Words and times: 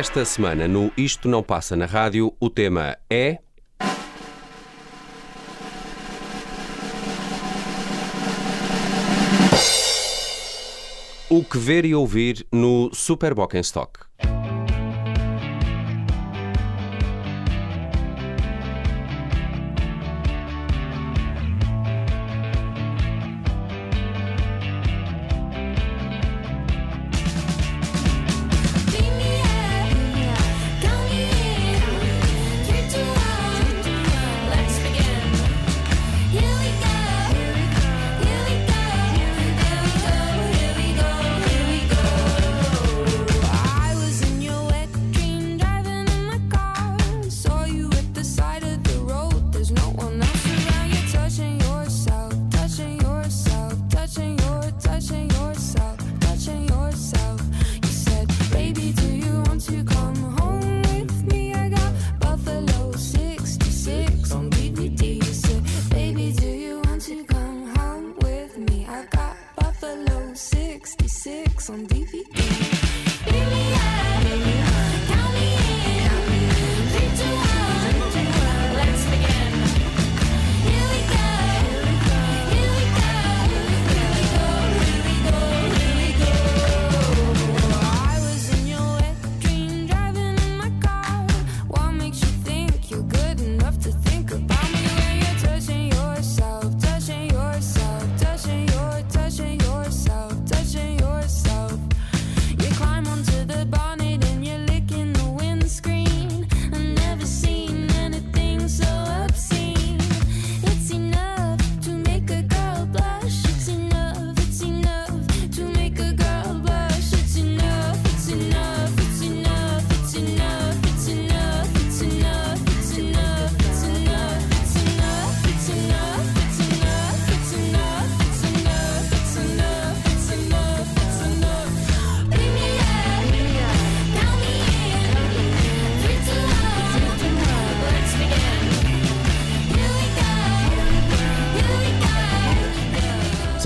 Esta 0.00 0.24
semana, 0.24 0.66
no 0.66 0.90
Isto 0.96 1.28
Não 1.28 1.42
Passa 1.42 1.76
na 1.76 1.84
Rádio, 1.84 2.34
o 2.40 2.48
tema 2.48 2.96
é. 3.10 3.38
O 11.28 11.44
que 11.44 11.58
ver 11.58 11.84
e 11.84 11.94
ouvir 11.94 12.46
no 12.50 12.88
Super 12.94 13.34
Stock. 13.56 14.00
got 69.10 69.36
Buffalo 69.56 70.34
66 70.34 71.70
on 71.70 71.86
DVD. 71.86 73.79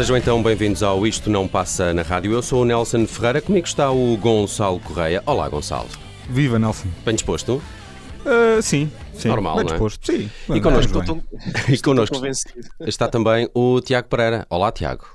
Sejam 0.04 0.18
então 0.18 0.42
bem-vindos 0.42 0.82
ao 0.82 1.06
Isto 1.06 1.30
Não 1.30 1.48
Passa 1.48 1.94
na 1.94 2.02
Rádio. 2.02 2.30
Eu 2.30 2.42
sou 2.42 2.60
o 2.60 2.64
Nelson 2.66 3.06
Ferreira, 3.06 3.40
comigo 3.40 3.66
está 3.66 3.90
o 3.90 4.14
Gonçalo 4.18 4.78
Correia. 4.78 5.22
Olá, 5.24 5.48
Gonçalo. 5.48 5.88
Viva, 6.28 6.58
Nelson. 6.58 6.88
Bem 7.06 7.14
disposto? 7.14 7.54
Uh, 8.20 8.60
sim, 8.60 8.92
sim. 9.14 9.28
Normal, 9.28 9.56
bem 9.56 9.64
não 9.64 9.70
é? 9.70 9.72
disposto. 9.72 10.12
Sim. 10.12 10.30
E 10.54 10.60
connosco, 10.60 10.92
e 11.72 11.78
connosco 11.80 12.16
está 12.80 13.08
também 13.08 13.48
o 13.54 13.80
Tiago 13.80 14.06
Pereira. 14.08 14.46
Olá, 14.50 14.70
Tiago. 14.70 15.06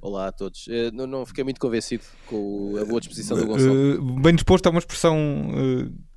Olá 0.00 0.28
a 0.28 0.32
todos. 0.32 0.66
Uh, 0.66 0.90
não, 0.94 1.06
não, 1.06 1.26
fiquei 1.26 1.44
muito 1.44 1.60
convencido 1.60 2.04
com 2.24 2.78
a 2.80 2.86
boa 2.86 3.02
disposição 3.02 3.36
do 3.36 3.46
Gonçalo. 3.46 4.00
Uh, 4.00 4.18
bem 4.18 4.34
disposto 4.34 4.64
é 4.64 4.70
uma 4.70 4.78
expressão 4.78 5.14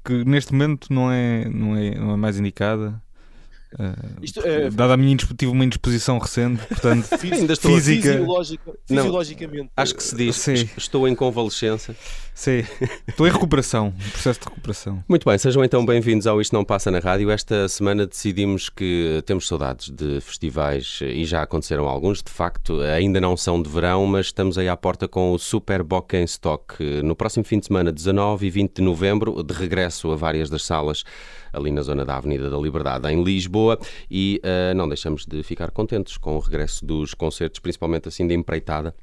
que 0.05 0.23
neste 0.23 0.53
momento 0.53 0.87
não 0.89 1.11
é, 1.11 1.49
não 1.49 1.75
é, 1.75 1.95
não 1.95 2.11
é 2.13 2.15
mais 2.15 2.39
indicada. 2.39 3.03
Isto, 4.21 4.41
é, 4.45 4.69
dada 4.69 4.93
a 4.93 4.97
minha 4.97 5.15
tive 5.17 5.47
uma 5.47 5.65
indisposição 5.65 6.17
recente, 6.17 6.65
portanto, 6.65 7.07
ainda 7.21 7.53
estou 7.53 7.71
física. 7.75 8.13
Fisiologica, 8.13 8.73
fisiologicamente. 8.85 9.63
Não, 9.63 9.69
acho 9.75 9.95
que 9.95 10.03
se 10.03 10.15
diz, 10.15 10.35
Sim. 10.37 10.69
estou 10.77 11.07
em 11.07 11.15
convalescença. 11.15 11.95
Sim, 12.33 12.65
estou 13.07 13.25
em 13.27 13.31
recuperação, 13.31 13.93
processo 14.11 14.39
de 14.41 14.45
recuperação. 14.45 15.03
Muito 15.07 15.27
bem, 15.27 15.37
sejam 15.37 15.63
então 15.63 15.85
bem-vindos 15.85 16.27
ao 16.27 16.41
Isto 16.41 16.53
Não 16.53 16.65
Passa 16.65 16.91
na 16.91 16.99
Rádio. 16.99 17.31
Esta 17.31 17.67
semana 17.69 18.05
decidimos 18.05 18.69
que 18.69 19.23
temos 19.25 19.47
saudades 19.47 19.89
de 19.89 20.19
festivais 20.19 20.99
e 21.01 21.23
já 21.23 21.41
aconteceram 21.43 21.87
alguns, 21.87 22.21
de 22.21 22.31
facto, 22.31 22.81
ainda 22.81 23.21
não 23.21 23.37
são 23.37 23.61
de 23.61 23.69
verão, 23.69 24.05
mas 24.05 24.27
estamos 24.27 24.57
aí 24.57 24.67
à 24.67 24.75
porta 24.75 25.07
com 25.07 25.31
o 25.31 25.39
Super 25.39 25.81
Bock 25.81 26.15
em 26.15 26.25
Stock. 26.25 26.83
No 27.03 27.15
próximo 27.15 27.45
fim 27.45 27.59
de 27.59 27.67
semana, 27.67 27.91
19 27.91 28.47
e 28.47 28.49
20 28.49 28.75
de 28.75 28.81
novembro, 28.81 29.41
de 29.41 29.53
regresso 29.53 30.11
a 30.11 30.15
várias 30.15 30.49
das 30.49 30.63
salas 30.63 31.03
ali 31.55 31.71
na 31.71 31.81
zona 31.81 32.05
da 32.05 32.17
Avenida 32.17 32.49
da 32.49 32.57
Liberdade, 32.57 33.07
em 33.07 33.23
Lisboa, 33.23 33.79
e 34.09 34.41
uh, 34.43 34.75
não 34.75 34.87
deixamos 34.87 35.25
de 35.25 35.41
ficar 35.43 35.71
contentes 35.71 36.17
com 36.17 36.35
o 36.35 36.39
regresso 36.39 36.85
dos 36.85 37.13
concertos, 37.13 37.59
principalmente 37.59 38.07
assim 38.07 38.27
de 38.27 38.33
empreitada 38.33 38.95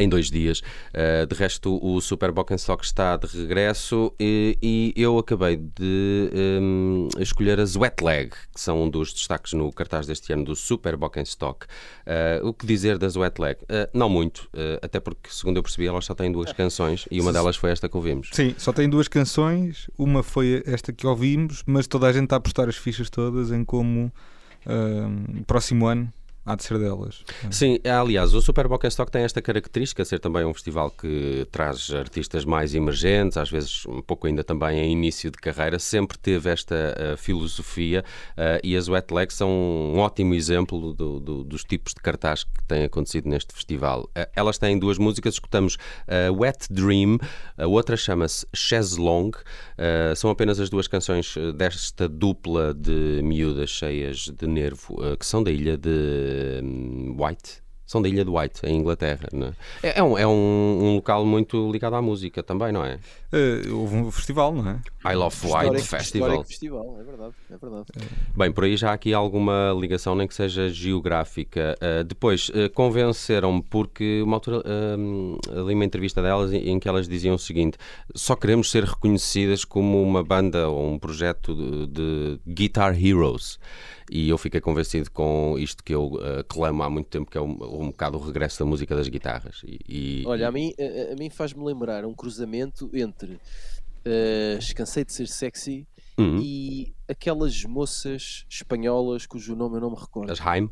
em 0.00 0.08
dois 0.08 0.30
dias. 0.30 0.60
Uh, 0.92 1.26
de 1.26 1.34
resto, 1.34 1.78
o 1.82 2.00
Super 2.00 2.32
Stock 2.56 2.84
está 2.84 3.16
de 3.16 3.26
regresso 3.26 4.12
e, 4.18 4.58
e 4.62 4.92
eu 4.96 5.18
acabei 5.18 5.56
de 5.56 6.30
um, 6.60 7.08
escolher 7.18 7.60
as 7.60 7.76
Wet 7.76 8.02
Leg, 8.02 8.30
que 8.52 8.60
são 8.60 8.84
um 8.84 8.90
dos 8.90 9.12
destaques 9.12 9.52
no 9.52 9.72
cartaz 9.72 10.06
deste 10.06 10.32
ano 10.32 10.44
do 10.44 10.56
Super 10.56 10.98
Stock. 11.24 11.66
Uh, 12.06 12.46
o 12.46 12.52
que 12.52 12.66
dizer 12.66 12.98
das 12.98 13.16
Wet 13.16 13.40
Leg? 13.40 13.56
Uh, 13.62 13.88
não 13.92 14.08
muito, 14.08 14.48
até 14.82 15.00
porque, 15.00 15.30
segundo 15.30 15.56
eu 15.56 15.62
percebi, 15.62 15.86
elas 15.86 16.04
só 16.04 16.14
têm 16.14 16.30
duas 16.30 16.52
canções 16.52 17.06
e 17.10 17.20
uma 17.20 17.32
delas 17.32 17.56
foi 17.56 17.70
esta 17.70 17.88
que 17.88 17.96
ouvimos. 17.96 18.30
Sim, 18.32 18.54
só 18.58 18.72
tem 18.72 18.88
duas 18.88 19.08
canções, 19.08 19.88
uma 19.98 20.22
foi 20.22 20.62
esta 20.66 20.92
que 20.92 21.06
ouvimos, 21.06 21.62
mas 21.66 21.86
toda 21.86 22.06
a 22.06 22.12
gente 22.12 22.24
está 22.24 22.36
a 22.36 22.38
apostar 22.38 22.68
as 22.68 22.76
fichas 22.76 23.10
todas 23.10 23.50
em 23.50 23.64
como 23.64 24.12
próximo 25.46 25.86
ano 25.86 26.12
há 26.44 26.54
de 26.54 26.64
ser 26.64 26.78
delas. 26.78 27.24
Sim, 27.50 27.78
aliás, 27.84 28.34
o 28.34 28.40
Super 28.40 28.66
Stock 28.88 29.10
tem 29.10 29.22
esta 29.22 29.40
característica, 29.40 30.04
ser 30.04 30.18
também 30.18 30.44
um 30.44 30.52
festival 30.52 30.90
que 30.90 31.46
traz 31.50 31.90
artistas 31.90 32.44
mais 32.44 32.74
emergentes, 32.74 33.38
às 33.38 33.50
vezes 33.50 33.86
um 33.86 34.02
pouco 34.02 34.26
ainda 34.26 34.44
também 34.44 34.78
em 34.78 34.92
início 34.92 35.30
de 35.30 35.38
carreira, 35.38 35.78
sempre 35.78 36.18
teve 36.18 36.50
esta 36.50 36.74
uh, 36.74 37.16
filosofia 37.16 38.04
uh, 38.32 38.60
e 38.62 38.76
as 38.76 38.88
Wet 38.88 39.12
Legs 39.12 39.36
são 39.36 39.48
um 39.50 39.98
ótimo 39.98 40.34
exemplo 40.34 40.92
do, 40.92 41.18
do, 41.20 41.44
dos 41.44 41.64
tipos 41.64 41.94
de 41.94 42.00
cartaz 42.00 42.44
que 42.44 42.64
têm 42.66 42.84
acontecido 42.84 43.28
neste 43.28 43.54
festival. 43.54 44.04
Uh, 44.04 44.28
elas 44.36 44.58
têm 44.58 44.78
duas 44.78 44.98
músicas, 44.98 45.34
escutamos 45.34 45.76
Wet 46.38 46.66
Dream, 46.70 47.18
a 47.56 47.66
outra 47.66 47.96
chama-se 47.96 48.46
Chaise 48.54 48.98
Longue, 48.98 49.38
são 50.16 50.30
apenas 50.30 50.60
as 50.60 50.68
duas 50.68 50.86
canções 50.86 51.34
desta 51.56 52.08
dupla 52.08 52.74
de 52.74 53.20
miúdas 53.22 53.70
cheias 53.70 54.28
de 54.28 54.46
nervo, 54.46 54.96
que 55.18 55.24
são 55.26 55.42
da 55.42 55.50
ilha 55.50 55.76
de 55.76 56.33
White. 57.18 57.64
São 57.86 58.00
da 58.00 58.08
Ilha 58.08 58.24
de 58.24 58.30
White, 58.30 58.64
em 58.64 58.76
Inglaterra. 58.76 59.28
É? 59.82 59.88
é, 59.88 59.98
é, 59.98 60.02
um, 60.02 60.16
é 60.16 60.26
um, 60.26 60.30
um, 60.30 60.94
local 60.94 61.26
muito 61.26 61.70
ligado 61.70 61.94
à 61.94 62.00
música 62.00 62.42
também, 62.42 62.72
não 62.72 62.82
é? 62.82 62.98
Uh, 63.30 63.76
houve 63.76 63.96
um 63.96 64.10
festival, 64.10 64.54
não 64.54 64.70
é? 64.70 64.80
I 65.12 65.14
Love 65.14 65.36
White 65.46 65.82
Festival. 65.82 66.44
festival, 66.44 66.96
é 66.98 67.02
verdade, 67.02 67.34
é 67.50 67.56
verdade. 67.58 67.86
Bem, 68.34 68.50
por 68.50 68.64
aí 68.64 68.74
já 68.76 68.90
há 68.90 68.94
aqui 68.94 69.12
alguma 69.12 69.76
ligação, 69.78 70.14
nem 70.14 70.26
que 70.26 70.34
seja 70.34 70.70
geográfica. 70.70 71.76
Uh, 71.76 72.04
depois, 72.04 72.48
uh, 72.48 72.70
convenceram-me 72.72 73.62
porque 73.62 74.22
uma 74.22 74.36
altura 74.36 74.62
ali 75.54 75.74
uma 75.74 75.84
entrevista 75.84 76.22
delas 76.22 76.52
em, 76.52 76.70
em, 76.70 76.80
que 76.80 76.88
elas 76.88 77.06
diziam 77.06 77.34
o 77.34 77.38
seguinte: 77.38 77.76
só 78.14 78.34
queremos 78.34 78.70
ser 78.70 78.84
reconhecidas 78.84 79.62
como 79.62 80.02
uma 80.02 80.24
banda 80.24 80.68
ou 80.68 80.90
um 80.90 80.98
projeto 80.98 81.54
de, 81.54 81.86
de 81.86 82.40
Guitar 82.46 82.98
Heroes 82.98 83.58
e 84.10 84.28
eu 84.28 84.38
fiquei 84.38 84.60
convencido 84.60 85.10
com 85.10 85.56
isto 85.58 85.82
que 85.82 85.94
eu 85.94 86.14
uh, 86.14 86.44
clamo 86.46 86.82
há 86.82 86.90
muito 86.90 87.08
tempo, 87.08 87.30
que 87.30 87.38
é 87.38 87.40
um, 87.40 87.52
um 87.52 87.86
bocado 87.86 88.18
o 88.18 88.20
regresso 88.20 88.58
da 88.58 88.64
música 88.64 88.94
das 88.94 89.08
guitarras. 89.08 89.62
E, 89.64 89.80
e 89.88 90.24
Olha, 90.26 90.48
a 90.48 90.52
mim, 90.52 90.72
a, 90.78 91.12
a 91.12 91.16
mim 91.16 91.30
faz-me 91.30 91.64
lembrar 91.64 92.04
um 92.04 92.14
cruzamento 92.14 92.90
entre 92.92 93.32
uh, 93.32 94.74
Cansei 94.74 95.04
de 95.04 95.12
Ser 95.12 95.26
Sexy 95.26 95.86
uhum. 96.18 96.38
e 96.40 96.92
aquelas 97.08 97.64
moças 97.64 98.44
espanholas 98.48 99.26
cujo 99.26 99.56
nome 99.56 99.76
eu 99.76 99.80
não 99.80 99.90
me 99.90 99.96
recordo. 99.96 100.30
As 100.30 100.40
Haim? 100.40 100.70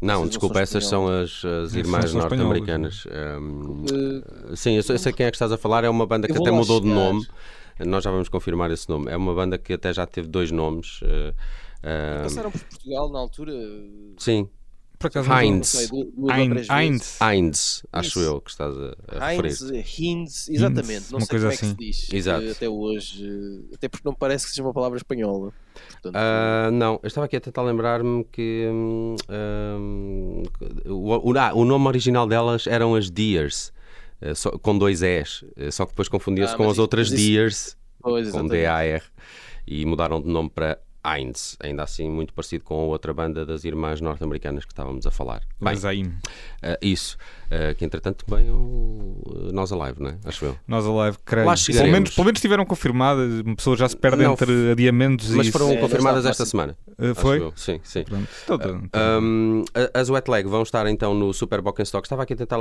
Não, 0.00 0.20
Essas 0.20 0.28
desculpa, 0.30 0.60
essas 0.60 0.86
são 0.86 1.08
as, 1.08 1.42
as 1.44 1.74
irmãs 1.74 2.12
norte-americanas. 2.12 3.06
Um, 3.40 3.84
uh, 3.84 4.56
sim, 4.56 4.74
eu 4.76 4.82
sei, 4.82 4.96
eu 4.96 4.98
sei, 4.98 5.12
quem 5.12 5.24
é 5.24 5.30
que 5.30 5.36
estás 5.36 5.52
a 5.52 5.56
falar, 5.56 5.84
é 5.84 5.88
uma 5.88 6.06
banda 6.06 6.28
que 6.28 6.36
até 6.36 6.50
mudou 6.50 6.80
de 6.80 6.88
nome. 6.88 7.26
Nós 7.78 8.04
já 8.04 8.10
vamos 8.10 8.28
confirmar 8.28 8.70
esse 8.70 8.88
nome. 8.88 9.10
É 9.10 9.16
uma 9.16 9.34
banda 9.34 9.56
que 9.56 9.72
até 9.72 9.92
já 9.92 10.06
teve 10.06 10.28
dois 10.28 10.50
nomes. 10.50 11.00
Uh, 11.02 11.34
uh, 11.86 12.22
Passaram 12.24 12.50
por 12.50 12.60
Portugal 12.60 13.10
na 13.10 13.18
altura? 13.18 13.52
Sim, 14.18 14.48
por 14.98 15.08
acaso 15.08 15.30
Heinz. 15.30 15.90
Heinz. 16.34 16.68
Heinz. 16.70 17.18
Heinz, 17.20 17.82
acho 17.92 18.18
eu 18.20 18.40
que 18.40 18.50
estás 18.50 18.74
a, 18.74 19.24
a 19.24 19.34
Heinz, 19.34 19.60
Heinz, 19.98 20.48
exatamente. 20.48 20.92
Heinz, 20.92 21.10
não 21.10 21.20
sei 21.20 21.38
como 21.38 21.48
assim. 21.48 21.48
é 21.48 21.50
que 21.50 21.56
se 21.56 21.64
assim. 21.66 21.76
diz 21.76 22.12
Exato. 22.12 22.50
até 22.50 22.68
hoje. 22.68 23.64
Até 23.74 23.88
porque 23.88 24.08
não 24.08 24.14
parece 24.14 24.46
que 24.46 24.52
seja 24.52 24.62
uma 24.62 24.72
palavra 24.72 24.96
espanhola. 24.96 25.52
Portanto, 26.02 26.16
uh, 26.16 26.70
não, 26.70 26.98
eu 27.02 27.06
estava 27.06 27.26
aqui 27.26 27.36
a 27.36 27.40
tentar 27.40 27.62
lembrar-me 27.62 28.24
que 28.24 28.66
um, 28.70 29.16
um, 29.28 30.42
o, 30.86 31.30
o, 31.30 31.38
ah, 31.38 31.52
o, 31.54 31.64
nome 31.64 31.86
original 31.88 32.26
delas 32.26 32.66
eram 32.66 32.94
as 32.94 33.10
Deers, 33.10 33.74
uh, 34.22 34.34
só, 34.34 34.50
com 34.52 34.78
dois 34.78 35.02
S, 35.02 35.44
uh, 35.44 35.70
só 35.70 35.84
que 35.84 35.92
depois 35.92 36.08
confundia-se 36.08 36.54
ah, 36.54 36.56
com 36.56 36.70
as 36.70 36.78
outras 36.78 37.08
isso... 37.08 37.16
Deers, 37.16 37.76
pois, 38.00 38.30
com 38.30 38.46
D-A-R, 38.46 39.02
e 39.66 39.84
mudaram 39.84 40.22
de 40.22 40.28
nome 40.28 40.48
para 40.48 40.78
Heinz, 41.06 41.56
ainda 41.60 41.82
assim 41.82 42.10
muito 42.10 42.32
parecido 42.32 42.64
com 42.64 42.74
a 42.74 42.84
outra 42.84 43.14
banda 43.14 43.46
das 43.46 43.64
irmãs 43.64 44.00
norte-americanas 44.00 44.64
que 44.64 44.72
estávamos 44.72 45.06
a 45.06 45.10
falar. 45.10 45.42
Bem, 45.60 45.74
uh, 46.72 46.76
isso, 46.82 47.16
uh, 47.46 47.74
que 47.74 47.84
entretanto 47.84 48.24
também 48.24 48.48
é 48.48 48.52
o 48.52 49.22
uh, 49.26 49.52
Nós 49.52 49.72
Alive, 49.72 50.00
não 50.00 50.10
é? 50.10 50.18
Acho 50.24 50.46
eu. 50.46 50.58
Nós 50.66 50.86
Alive, 50.86 51.18
creio. 51.24 51.46
Pelo 51.46 51.90
menos, 51.90 52.10
pelo 52.14 52.24
menos 52.24 52.40
tiveram 52.40 52.64
confirmadas, 52.64 53.40
uma 53.40 53.56
pessoa 53.56 53.76
já 53.76 53.88
se 53.88 53.96
perde 53.96 54.22
não, 54.22 54.32
entre 54.32 54.70
adiamentos 54.70 55.28
mas 55.30 55.34
e... 55.34 55.36
Mas 55.36 55.48
foram 55.48 55.72
é, 55.72 55.76
confirmadas 55.76 56.26
esta 56.26 56.44
semana. 56.44 56.76
Uh, 56.98 57.14
foi? 57.14 57.40
Eu. 57.40 57.52
Sim, 57.56 57.80
sim. 57.82 58.04
Tá. 58.04 59.20
Um, 59.20 59.64
as 59.94 60.08
Wet 60.08 60.30
Leg 60.30 60.46
vão 60.46 60.62
estar 60.62 60.86
então 60.86 61.14
no 61.14 61.32
Super 61.32 61.60
Stock. 61.80 62.06
Estava 62.06 62.22
aqui 62.22 62.32
a 62.32 62.36
tentar 62.36 62.58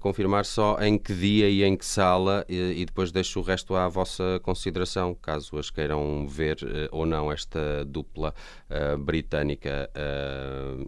confirmar 0.00 0.44
só 0.44 0.78
em 0.80 0.98
que 0.98 1.14
dia 1.14 1.48
e 1.48 1.62
em 1.64 1.76
que 1.76 1.84
sala 1.84 2.44
e, 2.48 2.80
e, 2.80 2.84
depois 2.84 3.12
deixo 3.12 3.40
o 3.40 3.42
resto 3.42 3.74
à 3.74 3.88
vossa 3.88 4.40
consideração, 4.42 5.14
caso 5.14 5.58
as 5.58 5.70
queiram 5.70 6.26
ver 6.26 6.58
ou 6.90 7.04
não 7.04 7.30
esta 7.30 7.84
dupla 7.84 8.34
britânica. 9.00 9.90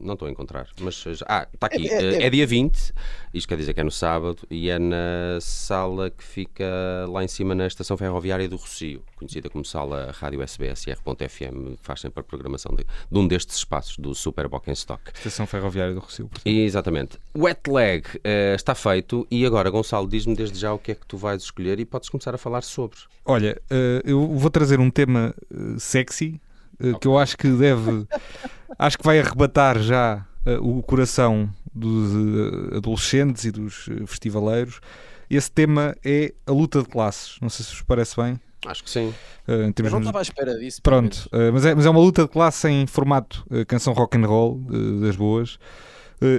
não 0.00 0.15
estou 0.15 0.29
a 0.29 0.31
encontrar, 0.31 0.67
mas... 0.81 1.05
Ah, 1.27 1.47
está 1.53 1.67
aqui. 1.67 1.88
É, 1.88 2.03
é, 2.03 2.23
é, 2.23 2.27
é 2.27 2.31
dia 2.31 2.47
20 2.47 2.93
isto 3.32 3.49
quer 3.49 3.56
dizer 3.56 3.75
que 3.75 3.81
é 3.81 3.85
no 3.85 3.91
sábado 3.91 4.38
e 4.50 4.71
é 4.71 4.79
na 4.79 5.38
sala 5.41 6.11
que 6.11 6.25
fica 6.25 6.65
lá 7.09 7.23
em 7.23 7.29
cima 7.29 7.55
na 7.55 7.67
estação 7.67 7.97
ferroviária 7.97 8.49
do 8.49 8.56
Rocio, 8.56 9.03
conhecida 9.17 9.49
como 9.49 9.65
sala 9.65 10.12
Rádio 10.19 10.43
SBS 10.43 10.87
e 10.87 10.91
R.FM, 10.91 11.77
faz 11.81 12.00
sempre 12.00 12.21
a 12.21 12.23
programação 12.25 12.75
de, 12.75 12.85
de, 12.85 13.19
um 13.19 13.29
destes 13.29 13.56
espaços 13.56 13.97
do 13.99 14.15
Super 14.15 14.50
Stock. 14.73 15.03
Estação 15.15 15.47
ferroviária 15.47 15.94
do 15.94 16.00
Rocio. 16.00 16.29
Exatamente. 16.44 17.19
Wet 17.37 17.71
Leg 17.71 18.05
uh, 18.06 18.55
está 18.55 18.75
feito 18.75 19.27
e 19.31 19.47
agora, 19.47 19.71
Gonçalo, 19.71 20.09
diz-me 20.09 20.35
desde 20.35 20.59
já 20.59 20.73
o 20.73 20.79
que 20.79 20.93
é 20.93 20.94
que 20.94 21.06
tu 21.06 21.17
vais 21.17 21.43
escolher 21.43 21.79
e 21.79 21.85
podes 21.85 22.09
começar 22.09 22.35
a 22.35 22.38
falar 22.38 22.62
sobre. 22.62 22.99
Olha, 23.25 23.61
uh, 23.71 24.00
eu 24.05 24.27
vou 24.27 24.50
trazer 24.50 24.81
um 24.81 24.91
tema 24.91 25.35
uh, 25.55 25.79
sexy 25.79 26.41
que 26.99 27.06
eu 27.06 27.19
acho 27.19 27.37
que 27.37 27.47
deve, 27.47 28.06
acho 28.79 28.97
que 28.97 29.05
vai 29.05 29.21
arrebatar 29.21 29.79
já 29.79 30.27
o 30.62 30.82
coração 30.82 31.53
dos 31.72 32.12
eh, 32.12 32.76
adolescentes 32.76 33.44
e 33.44 33.50
dos 33.50 33.88
eh, 33.88 34.06
festivaleiros. 34.06 34.81
Esse 35.28 35.50
tema 35.50 35.94
é 36.05 36.34
a 36.46 36.52
luta 36.52 36.82
de 36.82 36.88
classes. 36.88 37.38
Não 37.40 37.49
sei 37.49 37.64
se 37.64 37.72
vos 37.72 37.82
parece 37.82 38.17
bem. 38.17 38.38
Acho 38.67 38.84
que 38.84 38.90
sim. 38.90 39.14
Uh, 39.49 39.72
Eu 39.82 39.90
não 39.90 40.00
estava 40.00 40.19
à 40.19 40.22
espera 40.22 40.58
disso. 40.58 40.82
Pronto, 40.82 41.31
uh, 41.32 41.52
mas, 41.52 41.64
é, 41.64 41.75
mas 41.75 41.87
é 41.87 41.90
uma 41.90 42.00
luta 42.00 42.25
de 42.25 42.28
classe 42.28 42.69
em 42.69 42.87
formato 42.87 43.44
uh, 43.50 43.64
canção 43.64 43.93
rock 43.94 44.19
and 44.19 44.26
roll 44.26 44.61
das 45.00 45.17
boas. 45.17 45.58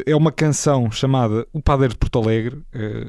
é 0.06 0.16
uma 0.16 0.31
canção 0.31 0.92
chamada 0.92 1.48
O 1.51 1.60
Padeiro 1.60 1.94
de 1.94 1.98
Porto 1.98 2.19
Alegre, 2.19 2.62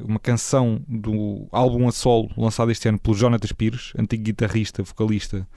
uma 0.03 0.19
canção 0.19 0.81
do 0.87 1.47
álbum 1.51 1.87
a 1.87 1.91
solo 1.91 2.31
lançado 2.35 2.71
este 2.71 2.89
ano 2.89 2.97
pelo 2.97 3.15
Jonatas 3.15 3.51
Pires, 3.51 3.93
antigo 3.95 4.23
guitarrista, 4.23 4.81
vocalista 4.81 5.47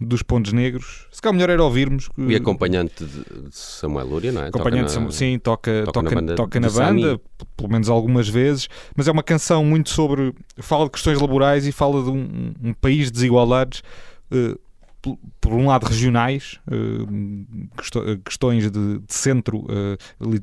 dos 0.00 0.22
Pontos 0.22 0.52
Negros. 0.52 1.06
Se 1.12 1.20
calhar 1.20 1.34
melhor 1.34 1.50
era 1.50 1.62
ouvirmos. 1.62 2.08
E 2.16 2.34
acompanhante 2.34 3.04
de 3.04 3.24
Samuel 3.50 4.06
Lúria, 4.06 4.32
não 4.32 4.42
é? 4.42 4.48
Acompanhante 4.48 4.94
toca 4.94 5.04
na, 5.04 5.10
sim, 5.12 5.38
toca, 5.38 5.82
toca, 5.84 5.92
toca 5.92 6.14
na 6.14 6.20
banda, 6.20 6.34
toca 6.34 6.60
na 6.60 6.70
banda 6.70 7.20
pelo 7.56 7.70
menos 7.70 7.88
algumas 7.90 8.28
vezes, 8.28 8.68
mas 8.96 9.06
é 9.06 9.12
uma 9.12 9.22
canção 9.22 9.64
muito 9.64 9.90
sobre. 9.90 10.34
fala 10.58 10.84
de 10.84 10.90
questões 10.90 11.20
laborais 11.20 11.66
e 11.66 11.72
fala 11.72 12.02
de 12.02 12.10
um, 12.10 12.54
um 12.62 12.72
país 12.72 13.06
de 13.06 13.12
desigualdades. 13.12 13.82
Uh, 14.32 14.58
por 15.40 15.54
um 15.54 15.68
lado 15.68 15.86
regionais, 15.86 16.60
uh, 16.70 18.18
questões 18.22 18.70
de, 18.70 18.98
de 18.98 19.02
centro, 19.08 19.60
uh, 19.60 19.96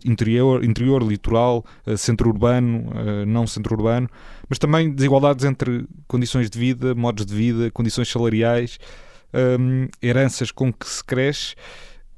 interior, 0.03 0.65
interior, 0.65 1.03
litoral, 1.03 1.63
centro 1.95 2.27
urbano, 2.27 2.89
não 3.27 3.45
centro 3.45 3.75
urbano, 3.75 4.09
mas 4.49 4.57
também 4.57 4.91
desigualdades 4.91 5.45
entre 5.45 5.85
condições 6.07 6.49
de 6.49 6.57
vida, 6.57 6.95
modos 6.95 7.23
de 7.23 7.35
vida, 7.35 7.69
condições 7.69 8.09
salariais, 8.09 8.79
um, 9.33 9.87
heranças 10.01 10.51
com 10.51 10.71
que 10.71 10.87
se 10.87 11.03
cresce. 11.03 11.55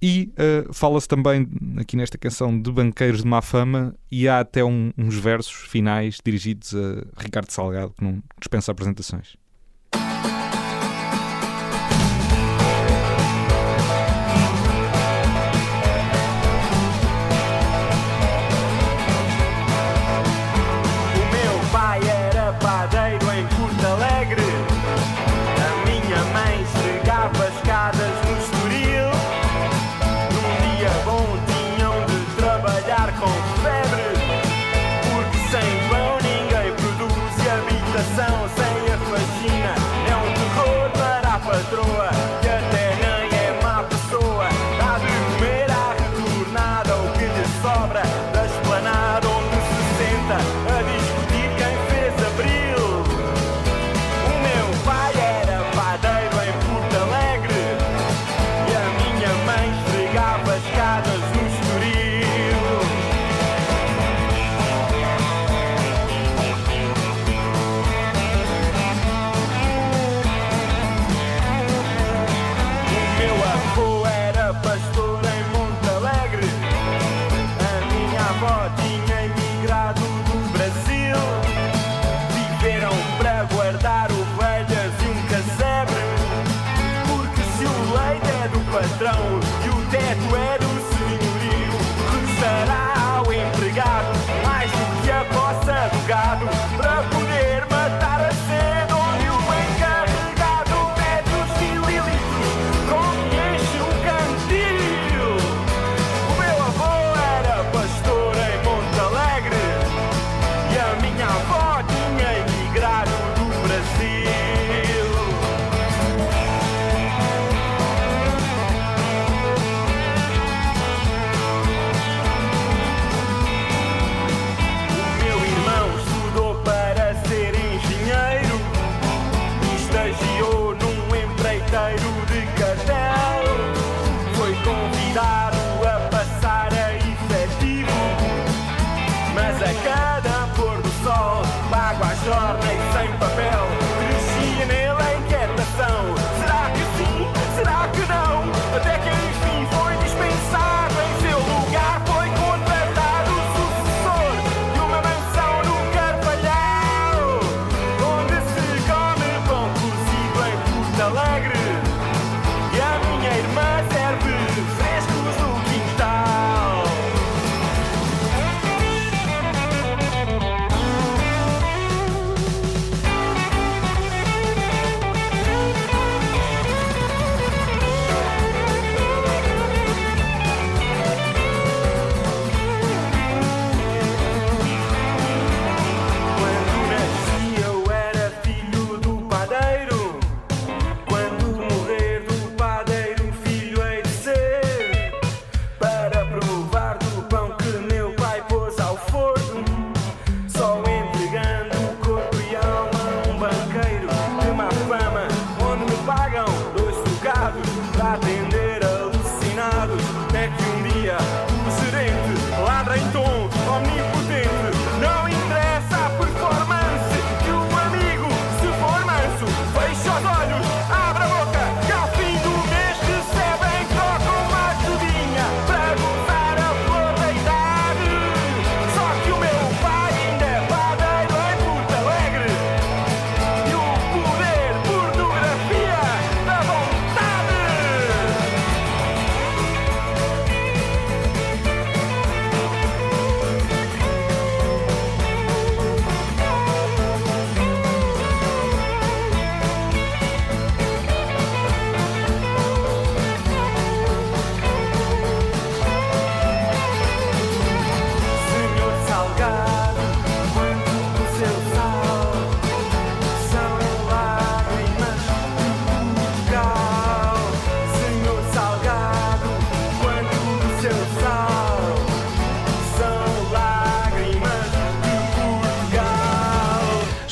E 0.02 0.32
uh, 0.38 0.74
fala-se 0.74 1.08
também 1.08 1.46
aqui 1.78 1.98
nesta 1.98 2.18
canção 2.18 2.60
de 2.60 2.72
banqueiros 2.72 3.22
de 3.22 3.28
má 3.28 3.42
fama 3.42 3.94
e 4.10 4.30
há 4.30 4.40
até 4.40 4.64
um, 4.64 4.94
uns 4.98 5.16
versos 5.16 5.54
finais 5.54 6.20
dirigidos 6.24 6.74
a 6.74 7.22
Ricardo 7.22 7.52
Salgado, 7.52 7.94
que 7.98 8.04
não 8.04 8.24
dispensa 8.40 8.72
apresentações. 8.72 9.39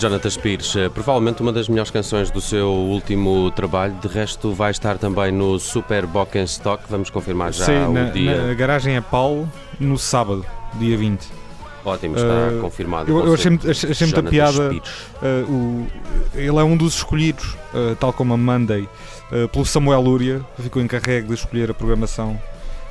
Jonathan 0.07 0.41
Pires, 0.41 0.73
eh, 0.77 0.87
provavelmente 0.87 1.41
uma 1.41 1.51
das 1.51 1.67
melhores 1.67 1.91
canções 1.91 2.31
do 2.31 2.39
seu 2.39 2.69
último 2.69 3.51
trabalho, 3.51 3.93
de 4.01 4.07
resto 4.07 4.53
vai 4.53 4.71
estar 4.71 4.97
também 4.97 5.33
no 5.33 5.59
Super 5.59 6.05
Stock. 6.45 6.81
vamos 6.89 7.09
confirmar 7.09 7.51
já 7.51 7.65
Sim, 7.65 7.87
o 7.87 7.91
na, 7.91 8.03
dia. 8.05 8.47
na 8.47 8.53
garagem 8.53 8.95
é 8.95 9.01
Paulo, 9.01 9.51
no 9.77 9.97
sábado, 9.97 10.45
dia 10.75 10.97
20. 10.97 11.27
Ótimo, 11.83 12.15
está 12.15 12.25
uh, 12.25 12.61
confirmado. 12.61 13.11
Eu, 13.11 13.25
eu 13.25 13.33
achei, 13.33 13.59
achei, 13.69 13.91
achei 13.91 14.07
muita 14.07 14.23
piada. 14.23 14.71
Uh, 14.71 15.51
o, 15.51 15.87
ele 16.33 16.57
é 16.57 16.63
um 16.63 16.77
dos 16.77 16.95
escolhidos, 16.95 17.57
uh, 17.73 17.93
tal 17.99 18.13
como 18.13 18.33
a 18.33 18.37
Monday, 18.37 18.87
pelo 19.51 19.65
Samuel 19.65 19.99
Lúria, 19.99 20.41
que 20.55 20.61
ficou 20.61 20.81
encarregue 20.81 21.27
de 21.27 21.33
escolher 21.33 21.69
a 21.69 21.73
programação 21.73 22.39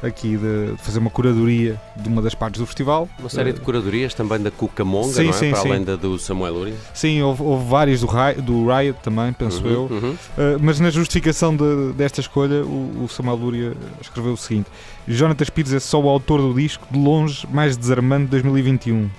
aqui 0.03 0.37
de, 0.37 0.75
fazer 0.79 0.99
uma 0.99 1.11
curadoria 1.11 1.81
de 1.97 2.09
uma 2.09 2.21
das 2.21 2.35
partes 2.35 2.61
do 2.61 2.67
festival. 2.67 3.09
Uma 3.19 3.29
série 3.29 3.53
de 3.53 3.61
curadorias 3.61 4.15
também 4.15 4.41
da 4.41 4.51
Cucamonga, 4.51 5.13
sim, 5.13 5.25
não 5.25 5.31
é? 5.31 5.33
Sim, 5.33 5.51
Para 5.51 5.61
sim. 5.61 5.69
além 5.69 5.85
da 5.85 5.97
do 5.97 6.19
Samuel 6.19 6.55
Uri. 6.55 6.75
Sim, 6.93 7.23
houve, 7.23 7.43
houve 7.43 7.69
vários 7.69 8.01
do, 8.01 8.07
do, 8.43 8.67
Riot 8.67 8.99
também, 9.03 9.33
penso 9.33 9.65
uhum, 9.65 9.71
eu. 9.71 9.81
Uhum. 9.83 10.11
Uh, 10.13 10.19
mas 10.61 10.81
na 10.81 10.91
justificação 10.91 11.57
de, 11.57 11.93
desta 11.95 12.21
escolha, 12.21 12.65
o, 12.65 13.05
o 13.05 13.09
Samuel 13.09 13.37
Luria 13.37 13.73
escreveu 14.01 14.33
o 14.33 14.37
seguinte: 14.37 14.69
Jonathan 15.07 15.45
Pires 15.47 15.73
é 15.73 15.81
só 15.81 16.01
o 16.01 16.09
autor 16.09 16.41
do 16.41 16.55
disco 16.55 16.87
de 16.91 16.99
longe 16.99 17.47
mais 17.51 17.77
desarmante 17.77 18.25
de 18.25 18.31
2021. 18.33 19.11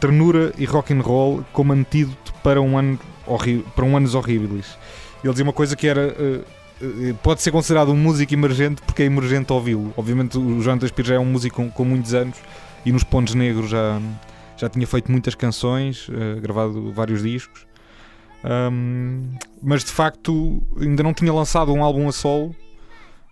Ternura 0.00 0.52
e 0.56 0.64
rock 0.64 0.92
and 0.92 1.00
roll 1.00 1.44
como 1.52 1.72
antídoto 1.72 2.32
para 2.42 2.60
um 2.60 2.78
ano 2.78 2.98
para 3.74 3.84
um 3.84 3.96
anos 3.96 4.14
horríveis. 4.14 4.78
Ele 5.22 5.32
dizia 5.32 5.44
uma 5.44 5.52
coisa 5.52 5.76
que 5.76 5.86
era 5.86 6.08
uh, 6.08 6.44
pode 7.22 7.42
ser 7.42 7.50
considerado 7.50 7.90
um 7.90 7.96
músico 7.96 8.32
emergente 8.32 8.82
porque 8.82 9.02
é 9.02 9.06
emergente 9.06 9.52
ouvi-lo. 9.52 9.92
Obviamente 9.96 10.38
o 10.38 10.60
Jonathan 10.62 10.88
Pires 10.88 11.08
já 11.08 11.14
é 11.14 11.18
um 11.18 11.24
músico 11.24 11.56
com, 11.56 11.70
com, 11.70 11.84
muitos 11.84 12.14
anos 12.14 12.36
e 12.84 12.92
nos 12.92 13.04
Pontos 13.04 13.34
Negros 13.34 13.70
já, 13.70 14.00
já 14.56 14.68
tinha 14.68 14.86
feito 14.86 15.10
muitas 15.10 15.34
canções, 15.34 16.08
uh, 16.08 16.40
gravado 16.40 16.92
vários 16.92 17.22
discos. 17.22 17.66
Um, 18.44 19.24
mas 19.60 19.82
de 19.82 19.90
facto 19.90 20.62
ainda 20.80 21.02
não 21.02 21.12
tinha 21.12 21.32
lançado 21.32 21.72
um 21.72 21.82
álbum 21.82 22.08
a 22.08 22.12
solo 22.12 22.54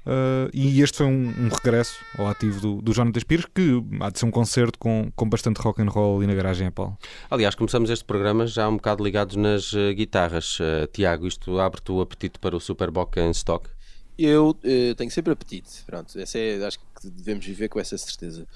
Uh, 0.06 0.48
e 0.54 0.80
este 0.80 0.98
foi 0.98 1.06
um, 1.06 1.28
um, 1.28 1.48
regresso 1.48 1.98
ao 2.16 2.28
ativo 2.28 2.60
do, 2.60 2.80
do 2.80 2.94
Jonathan 2.94 3.20
Pires, 3.26 3.44
que 3.52 3.82
há 4.00 4.08
de 4.08 4.20
ser 4.20 4.25
um 4.26 4.30
concerto 4.30 4.78
com, 4.78 5.10
com 5.16 5.28
bastante 5.28 5.60
rock 5.60 5.82
and 5.82 5.88
roll 5.88 6.18
ali 6.18 6.28
na 6.28 6.34
garagem 6.34 6.68
a 6.68 6.70
Paulo. 6.70 6.96
Aliás, 7.28 7.56
começamos 7.56 7.90
este 7.90 8.04
programa 8.04 8.46
já 8.46 8.68
um 8.68 8.76
bocado 8.76 9.02
ligados 9.02 9.34
nas 9.34 9.72
uh, 9.72 9.92
guitarras. 9.94 10.60
Uh, 10.60 10.86
Tiago, 10.92 11.26
isto 11.26 11.58
abre-te 11.58 11.90
o 11.90 12.00
apetite 12.00 12.38
para 12.38 12.56
o 12.56 12.60
Superbock 12.60 13.18
em 13.18 13.30
stock? 13.30 13.68
Eu 14.16 14.56
tenho 14.96 15.10
sempre 15.10 15.34
apetite, 15.34 15.84
pronto, 15.84 16.18
essa 16.18 16.38
é, 16.38 16.64
acho 16.64 16.78
que 16.78 17.10
devemos 17.10 17.44
viver 17.44 17.68
com 17.68 17.78
essa 17.78 17.98
certeza. 17.98 18.46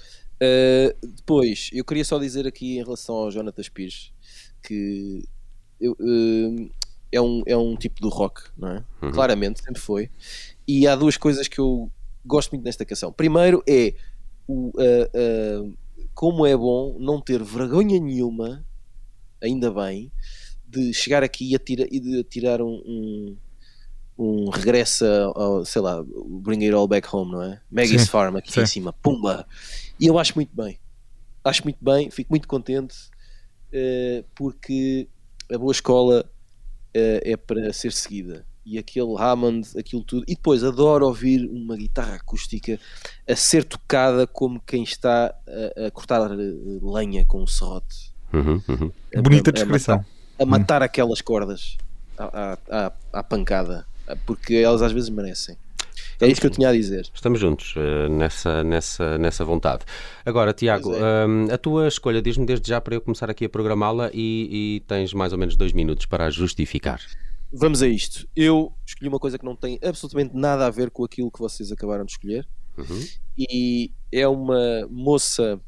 depois, 1.03 1.69
eu 1.71 1.85
queria 1.85 2.03
só 2.03 2.17
dizer 2.17 2.47
aqui 2.47 2.79
em 2.79 2.83
relação 2.83 3.13
ao 3.13 3.29
Jonathan 3.29 3.61
Pires 3.71 4.11
que 4.63 5.23
eu, 5.79 5.95
é, 7.11 7.21
um, 7.21 7.43
é 7.45 7.57
um 7.57 7.75
tipo 7.75 7.99
do 8.01 8.09
rock, 8.09 8.41
não 8.57 8.69
é? 8.69 8.83
Uhum. 9.01 9.11
Claramente, 9.11 9.61
sempre 9.61 9.81
foi. 9.81 10.09
E 10.71 10.87
há 10.87 10.95
duas 10.95 11.17
coisas 11.17 11.49
que 11.49 11.59
eu 11.59 11.91
gosto 12.25 12.51
muito 12.51 12.63
nesta 12.63 12.85
canção. 12.85 13.11
Primeiro 13.11 13.61
é 13.67 13.93
o, 14.47 14.69
uh, 14.69 15.65
uh, 15.67 15.77
como 16.13 16.45
é 16.45 16.55
bom 16.55 16.95
não 16.97 17.19
ter 17.19 17.43
vergonha 17.43 17.99
nenhuma, 17.99 18.65
ainda 19.43 19.69
bem, 19.69 20.09
de 20.65 20.93
chegar 20.93 21.23
aqui 21.23 21.51
e, 21.51 21.55
atira, 21.57 21.85
e 21.91 21.99
de 21.99 22.23
tirar 22.23 22.61
um, 22.61 22.81
um, 22.85 23.37
um 24.17 24.49
regresso 24.49 25.03
ao, 25.35 25.65
sei 25.65 25.81
lá, 25.81 26.01
Bring 26.41 26.63
It 26.63 26.73
All 26.73 26.87
Back 26.87 27.13
Home, 27.13 27.33
não 27.33 27.43
é? 27.43 27.61
Maggie's 27.69 28.07
Farm 28.07 28.37
aqui 28.37 28.53
sim. 28.53 28.61
em 28.61 28.65
cima, 28.65 28.93
pumba! 28.93 29.45
E 29.99 30.07
eu 30.07 30.17
acho 30.17 30.33
muito 30.35 30.55
bem, 30.55 30.79
acho 31.43 31.65
muito 31.65 31.83
bem, 31.83 32.09
fico 32.09 32.31
muito 32.31 32.47
contente 32.47 32.95
uh, 33.73 34.23
porque 34.35 35.09
a 35.51 35.57
boa 35.57 35.73
escola 35.73 36.31
é 36.93 37.35
para 37.35 37.73
ser 37.73 37.91
seguida 37.91 38.45
e 38.65 38.77
aquele 38.77 39.15
Hammond, 39.17 39.67
aquilo 39.77 40.03
tudo. 40.03 40.23
E 40.27 40.35
depois 40.35 40.63
adoro 40.63 41.05
ouvir 41.07 41.49
uma 41.49 41.75
guitarra 41.75 42.15
acústica 42.15 42.79
a 43.27 43.35
ser 43.35 43.63
tocada 43.63 44.27
como 44.27 44.61
quem 44.65 44.83
está 44.83 45.33
a, 45.47 45.87
a 45.87 45.91
cortar 45.91 46.29
lenha 46.29 47.25
com 47.25 47.41
um 47.41 47.47
serrote. 47.47 48.11
Uhum, 48.33 48.61
uhum. 48.67 48.91
A, 49.15 49.21
Bonita 49.21 49.51
descrição. 49.51 49.95
A 49.95 49.97
matar, 49.97 50.07
a 50.39 50.45
matar 50.45 50.81
uhum. 50.81 50.85
aquelas 50.85 51.21
cordas 51.21 51.77
à, 52.17 52.57
à, 52.69 52.91
à, 53.13 53.23
pancada, 53.23 53.85
porque 54.25 54.55
elas 54.55 54.81
às 54.81 54.91
vezes 54.91 55.09
merecem. 55.09 55.57
É 56.19 56.27
isso 56.27 56.39
que 56.39 56.45
eu 56.45 56.51
tinha 56.51 56.69
a 56.69 56.71
dizer. 56.71 57.09
Estamos 57.13 57.39
juntos 57.39 57.75
uh, 57.75 58.07
nessa, 58.07 58.63
nessa, 58.63 59.17
nessa 59.17 59.43
vontade. 59.43 59.83
Agora, 60.23 60.53
Tiago, 60.53 60.93
é. 60.93 61.25
um, 61.25 61.47
a 61.51 61.57
tua 61.57 61.87
escolha, 61.87 62.21
diz-me 62.21 62.45
desde 62.45 62.69
já 62.69 62.79
para 62.79 62.93
eu 62.93 63.01
começar 63.01 63.29
aqui 63.29 63.45
a 63.45 63.49
programá-la 63.49 64.11
e, 64.13 64.77
e 64.77 64.79
tens 64.87 65.13
mais 65.13 65.33
ou 65.33 65.39
menos 65.39 65.55
dois 65.55 65.73
minutos 65.73 66.05
para 66.05 66.27
a 66.27 66.29
justificar. 66.29 67.01
Vamos 67.53 67.81
a 67.81 67.87
isto. 67.87 68.27
Eu 68.35 68.73
escolhi 68.85 69.09
uma 69.09 69.19
coisa 69.19 69.37
que 69.37 69.45
não 69.45 69.55
tem 69.55 69.79
absolutamente 69.83 70.35
nada 70.35 70.65
a 70.65 70.69
ver 70.69 70.89
com 70.89 71.03
aquilo 71.03 71.31
que 71.31 71.39
vocês 71.39 71.71
acabaram 71.71 72.05
de 72.05 72.11
escolher. 72.13 72.47
Uhum. 72.77 73.05
E 73.37 73.91
é 74.11 74.27
uma 74.27 74.87
moça 74.89 75.59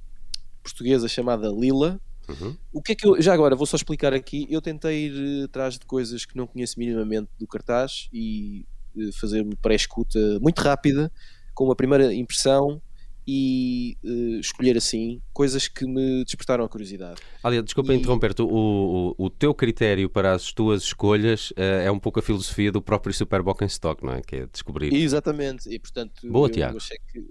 portuguesa 0.63 1.07
chamada 1.07 1.49
Lila. 1.49 1.99
Uhum. 2.29 2.55
O 2.71 2.81
que 2.81 2.93
é 2.93 2.95
que 2.95 3.05
eu. 3.05 3.21
Já 3.21 3.33
agora, 3.33 3.55
vou 3.55 3.65
só 3.65 3.75
explicar 3.75 4.13
aqui. 4.13 4.47
Eu 4.49 4.61
tentei 4.61 5.07
ir 5.07 5.43
atrás 5.45 5.77
de 5.77 5.85
coisas 5.85 6.25
que 6.25 6.37
não 6.37 6.47
conheço 6.47 6.79
minimamente 6.79 7.29
do 7.37 7.45
cartaz 7.45 8.07
e 8.13 8.65
eh, 8.97 9.11
fazer 9.19 9.41
uma 9.41 9.55
pré-escuta 9.61 10.39
muito 10.39 10.59
rápida, 10.59 11.11
com 11.53 11.65
uma 11.65 11.75
primeira 11.75 12.13
impressão 12.13 12.81
e 13.25 13.97
uh, 14.03 14.39
escolher 14.39 14.77
assim 14.77 15.21
coisas 15.31 15.67
que 15.67 15.85
me 15.85 16.23
despertaram 16.25 16.65
a 16.65 16.69
curiosidade. 16.69 17.21
Aliás, 17.41 17.63
desculpa 17.63 17.93
e... 17.93 17.97
interromper-te, 17.97 18.41
o, 18.41 18.47
o, 18.47 19.25
o, 19.25 19.29
teu 19.29 19.53
critério 19.53 20.09
para 20.09 20.33
as 20.33 20.51
tuas 20.51 20.83
escolhas 20.83 21.51
uh, 21.51 21.83
é 21.83 21.91
um 21.91 21.99
pouco 21.99 22.19
a 22.19 22.21
filosofia 22.21 22.71
do 22.71 22.81
próprio 22.81 23.13
Superbock 23.13 23.63
em 23.63 23.67
Stock, 23.67 24.03
não 24.03 24.13
é? 24.13 24.21
Que 24.21 24.35
é 24.37 24.45
descobrir. 24.45 24.93
Exatamente, 24.93 25.69
e 25.73 25.79
portanto. 25.79 26.29
Boa, 26.29 26.49
Tiago. 26.49 26.77
Que, 27.11 27.23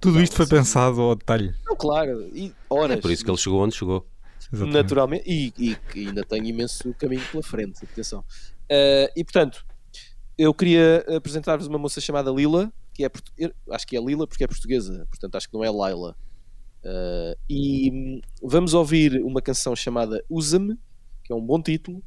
Tudo 0.00 0.22
isto 0.22 0.36
foi 0.36 0.44
assim, 0.44 0.56
pensado 0.56 1.00
ao 1.00 1.16
detalhe. 1.16 1.52
Não, 1.66 1.76
claro, 1.76 2.28
e 2.34 2.52
horas. 2.70 2.98
É 2.98 3.00
por 3.00 3.10
isso 3.10 3.24
que 3.24 3.30
ele 3.30 3.38
chegou 3.38 3.62
onde 3.62 3.74
chegou. 3.74 4.06
Exatamente. 4.52 4.74
Naturalmente, 4.74 5.24
e, 5.26 5.52
e, 5.58 5.76
e, 5.94 6.06
ainda 6.06 6.24
tenho 6.24 6.46
imenso 6.46 6.94
caminho 6.94 7.22
pela 7.30 7.42
frente, 7.42 7.84
atenção. 7.84 8.20
Uh, 8.20 9.10
e 9.16 9.24
portanto, 9.24 9.64
eu 10.38 10.54
queria 10.54 11.04
apresentar-vos 11.16 11.66
uma 11.66 11.78
moça 11.78 12.00
chamada 12.00 12.30
Lila 12.30 12.72
que 12.98 13.04
é 13.04 13.52
acho 13.70 13.86
que 13.86 13.96
é 13.96 14.00
Lila 14.00 14.26
porque 14.26 14.42
é 14.42 14.46
portuguesa, 14.46 15.06
portanto 15.08 15.36
acho 15.36 15.48
que 15.48 15.54
não 15.54 15.62
é 15.62 15.70
Laila. 15.70 16.16
Uh, 16.84 17.38
e 17.48 18.20
vamos 18.42 18.74
ouvir 18.74 19.22
uma 19.22 19.40
canção 19.40 19.76
chamada 19.76 20.24
Usa-me, 20.28 20.76
que 21.22 21.32
é 21.32 21.36
um 21.36 21.44
bom 21.44 21.62
título. 21.62 22.02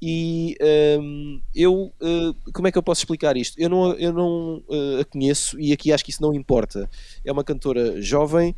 E 0.00 0.56
um, 1.00 1.40
eu, 1.54 1.92
uh, 2.00 2.52
como 2.52 2.68
é 2.68 2.72
que 2.72 2.78
eu 2.78 2.82
posso 2.82 3.00
explicar 3.00 3.36
isto? 3.36 3.58
Eu 3.58 3.68
não, 3.68 3.92
eu 3.94 4.12
não 4.12 4.58
uh, 4.68 5.00
a 5.00 5.04
conheço 5.04 5.58
e 5.58 5.72
aqui 5.72 5.92
acho 5.92 6.04
que 6.04 6.10
isso 6.10 6.22
não 6.22 6.34
importa. 6.34 6.88
É 7.24 7.32
uma 7.32 7.42
cantora 7.42 8.00
jovem, 8.00 8.54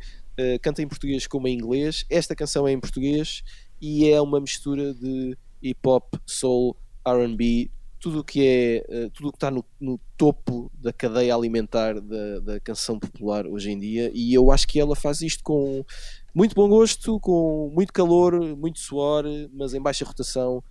canta 0.61 0.81
em 0.81 0.87
português 0.87 1.25
como 1.25 1.47
em 1.47 1.53
inglês. 1.53 2.05
Esta 2.09 2.35
canção 2.35 2.67
é 2.67 2.71
em 2.71 2.79
português 2.79 3.43
e 3.79 4.09
é 4.09 4.19
uma 4.21 4.39
mistura 4.39 4.93
de 4.93 5.37
hip 5.61 5.79
hop, 5.85 6.15
soul, 6.25 6.75
RB, 7.07 7.71
tudo 8.01 8.19
o 8.19 8.23
que 8.23 8.45
é 8.45 8.85
eh, 8.89 9.09
tudo 9.13 9.29
o 9.29 9.31
que 9.31 9.37
está 9.37 9.51
no, 9.51 9.63
no, 9.79 9.99
topo 10.17 10.71
da 10.73 10.91
cadeia 10.91 11.33
alimentar 11.33 11.99
da, 12.01 12.39
da, 12.39 12.59
canção 12.59 12.99
popular 12.99 13.45
hoje 13.47 13.71
em 13.71 13.79
dia 13.79 14.11
e 14.13 14.33
eu 14.33 14.51
acho 14.51 14.67
que 14.67 14.79
ela 14.79 14.95
faz 14.95 15.21
isto 15.21 15.43
com 15.43 15.85
muito 16.33 16.55
bom 16.55 16.67
gosto, 16.67 17.19
com 17.19 17.71
muito 17.73 17.93
calor, 17.93 18.33
muito 18.57 18.79
suor, 18.79 19.25
mas 19.53 19.73
em 19.73 19.81
baixa 19.81 20.03
rotação, 20.03 20.63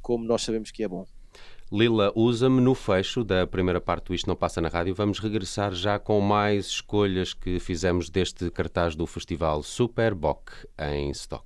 como 0.00 0.24
nós 0.24 0.42
sabemos 0.42 0.70
que 0.70 0.82
é 0.82 0.88
bom. 0.88 1.06
Lila, 1.70 2.12
usa-me 2.14 2.60
no 2.60 2.74
fecho 2.74 3.24
da 3.24 3.46
primeira 3.46 3.80
parte 3.80 4.06
do 4.06 4.14
Isto 4.14 4.28
Não 4.28 4.36
Passa 4.36 4.60
na 4.60 4.68
Rádio. 4.68 4.94
Vamos 4.94 5.18
regressar 5.18 5.74
já 5.74 5.98
com 5.98 6.20
mais 6.20 6.66
escolhas 6.66 7.34
que 7.34 7.58
fizemos 7.58 8.08
deste 8.08 8.50
cartaz 8.50 8.94
do 8.94 9.06
festival 9.06 9.62
Super 9.62 10.14
Bock 10.14 10.52
em 10.78 11.10
Stock. 11.10 11.44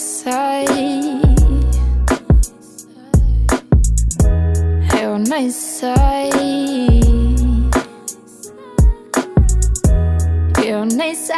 Sai. 0.00 0.64
Eu 5.02 5.18
nem 5.18 5.50
sei. 5.50 6.69
Eu 10.70 10.84
nem 10.84 11.12
sei. 11.16 11.34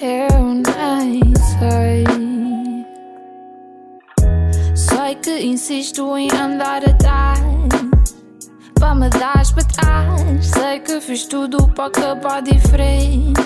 Eu 0.00 0.44
nem 0.54 1.34
sei. 1.58 2.04
Sei 4.76 5.14
que 5.16 5.40
insisto 5.40 6.16
em 6.16 6.30
andar 6.30 6.88
atrás. 6.88 7.40
Para 8.78 8.94
me 8.94 9.08
dar 9.08 9.42
para 9.52 9.64
trás. 9.64 10.46
Sei 10.46 10.78
que 10.78 11.00
fiz 11.00 11.26
tudo 11.26 11.68
para 11.70 11.86
acabar 11.86 12.42
diferente. 12.42 13.42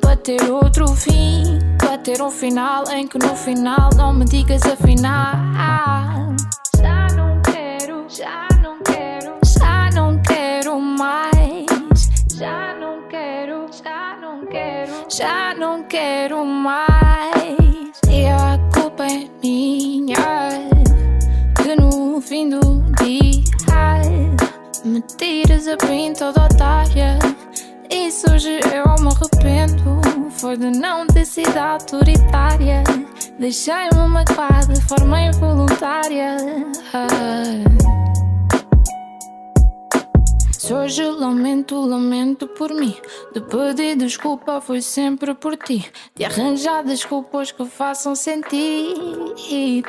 Para 0.00 0.16
ter 0.16 0.50
outro 0.50 0.88
fim. 0.88 1.58
Para 1.76 1.98
ter 1.98 2.22
um 2.22 2.30
final 2.30 2.90
em 2.90 3.06
que 3.06 3.18
no 3.18 3.36
final 3.36 3.90
não 3.98 4.14
me 4.14 4.24
digas 4.24 4.62
afinal. 4.62 6.05
Mais. 16.66 18.00
E 18.10 18.26
a 18.26 18.58
culpa 18.74 19.04
é 19.04 19.28
minha. 19.40 20.16
Que 21.54 21.76
no 21.80 22.20
fim 22.20 22.50
do 22.50 22.60
dia 23.00 24.32
me 24.84 25.00
tiras 25.16 25.68
a 25.68 25.76
pinta 25.76 26.32
da 26.32 26.46
otária. 26.46 27.18
E 27.88 28.08
hoje 28.28 28.58
eu 28.74 28.84
me 29.02 29.10
arrependo 29.12 30.00
Foi 30.32 30.56
de 30.56 30.70
não 30.70 31.06
ter 31.06 31.24
sido 31.24 31.56
autoritária 31.56 32.82
Deixei-me 33.38 34.08
magoar 34.08 34.66
de 34.66 34.80
forma 34.82 35.20
involuntária 35.20 36.36
Hoje 40.70 41.04
lamento, 41.04 41.80
lamento 41.80 42.48
por 42.48 42.74
mim 42.74 42.94
De 43.32 43.40
pedir 43.40 43.96
desculpa 43.96 44.60
foi 44.60 44.82
sempre 44.82 45.32
por 45.34 45.56
ti 45.56 45.90
De 46.14 46.24
arranjar 46.24 46.82
desculpas 46.82 47.52
que 47.52 47.64
façam 47.66 48.16
sentido 48.16 49.84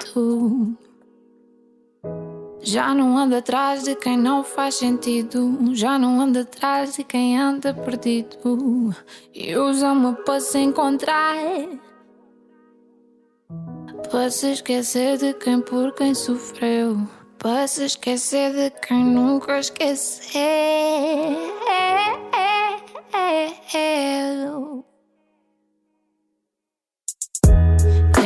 já 2.70 2.94
não 2.94 3.18
anda 3.18 3.38
atrás 3.38 3.84
de 3.84 3.96
quem 3.96 4.18
não 4.18 4.44
faz 4.44 4.76
sentido. 4.76 5.74
Já 5.74 5.98
não 5.98 6.20
anda 6.20 6.42
atrás 6.42 6.98
de 6.98 7.04
quem 7.06 7.40
anda 7.40 7.74
perdido. 7.74 8.94
E 9.34 9.56
usa-me 9.56 10.13
para 10.26 10.42
se 10.42 10.60
encontrar. 10.60 11.38
Para 14.12 14.30
se 14.30 14.52
esquecer 14.52 15.18
de 15.18 15.34
quem 15.34 15.62
por 15.62 15.94
quem 15.94 16.13
sofreu. 16.13 17.08
Se 17.67 17.86
esquecer 17.86 18.54
de 18.54 18.69
quem 18.82 19.04
nunca 19.04 19.60
esqueceu. 19.60 20.38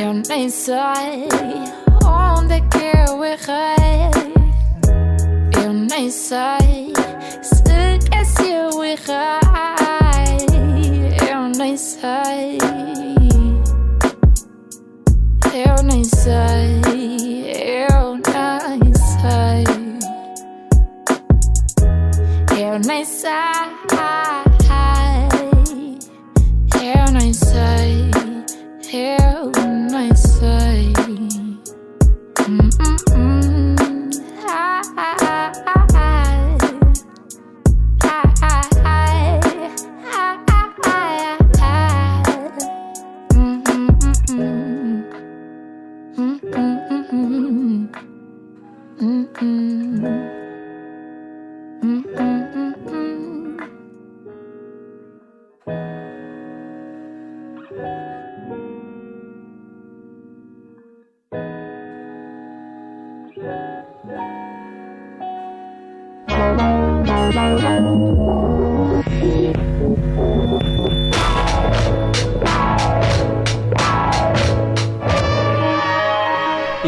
Eu 0.00 0.12
nem 0.28 0.48
sei 0.48 1.28
onde 2.04 2.54
é 2.54 2.60
que 2.60 3.10
eu 3.10 3.24
errei 3.24 4.12
nem 5.92 6.10
sei 6.10 6.92
se 7.42 7.62
é 8.12 8.24
se 8.24 8.50
eu 8.50 8.82
errei. 8.82 9.12
Eu 11.30 11.48
nem 11.56 11.76
sei. 11.76 12.58
Eu 15.54 15.82
nem 15.84 16.02
sei. 16.02 16.80
Eu 17.88 17.91
Eu 22.72 22.78
nem 22.78 23.04
sei. 23.04 23.30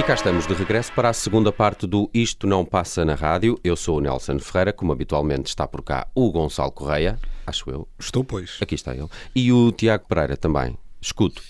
Cá 0.07 0.13
estamos 0.13 0.47
de 0.47 0.53
regresso 0.53 0.93
para 0.93 1.09
a 1.09 1.13
segunda 1.15 1.51
parte 1.51 1.87
do 1.87 2.11
Isto 2.13 2.47
Não 2.47 2.63
Passa 2.63 3.07
na 3.07 3.15
Rádio. 3.15 3.59
Eu 3.65 3.75
sou 3.75 3.97
o 3.97 4.01
Nelson 4.03 4.39
Ferreira, 4.39 4.71
como 4.71 4.93
habitualmente 4.93 5.49
está 5.49 5.67
por 5.67 5.83
cá 5.83 6.07
o 6.15 6.31
Gonçalo 6.31 6.71
Correia, 6.73 7.19
acho 7.47 7.71
eu. 7.71 7.89
Estou, 7.99 8.23
pois. 8.23 8.59
Aqui 8.61 8.75
está 8.75 8.95
ele. 8.95 9.09
E 9.35 9.51
o 9.51 9.73
Tiago 9.73 10.05
Pereira 10.07 10.37
também. 10.37 10.77
Escuto. 11.01 11.43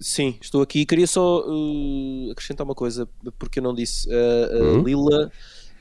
Sim, 0.00 0.38
estou 0.40 0.62
aqui. 0.62 0.86
Queria 0.86 1.06
só 1.06 1.44
uh, 1.46 2.30
acrescentar 2.32 2.64
uma 2.64 2.74
coisa, 2.74 3.06
porque 3.38 3.58
eu 3.58 3.62
não 3.62 3.74
disse. 3.74 4.08
Uh, 4.08 4.12
uh, 4.12 4.78
hum? 4.78 4.82
Lila 4.82 5.30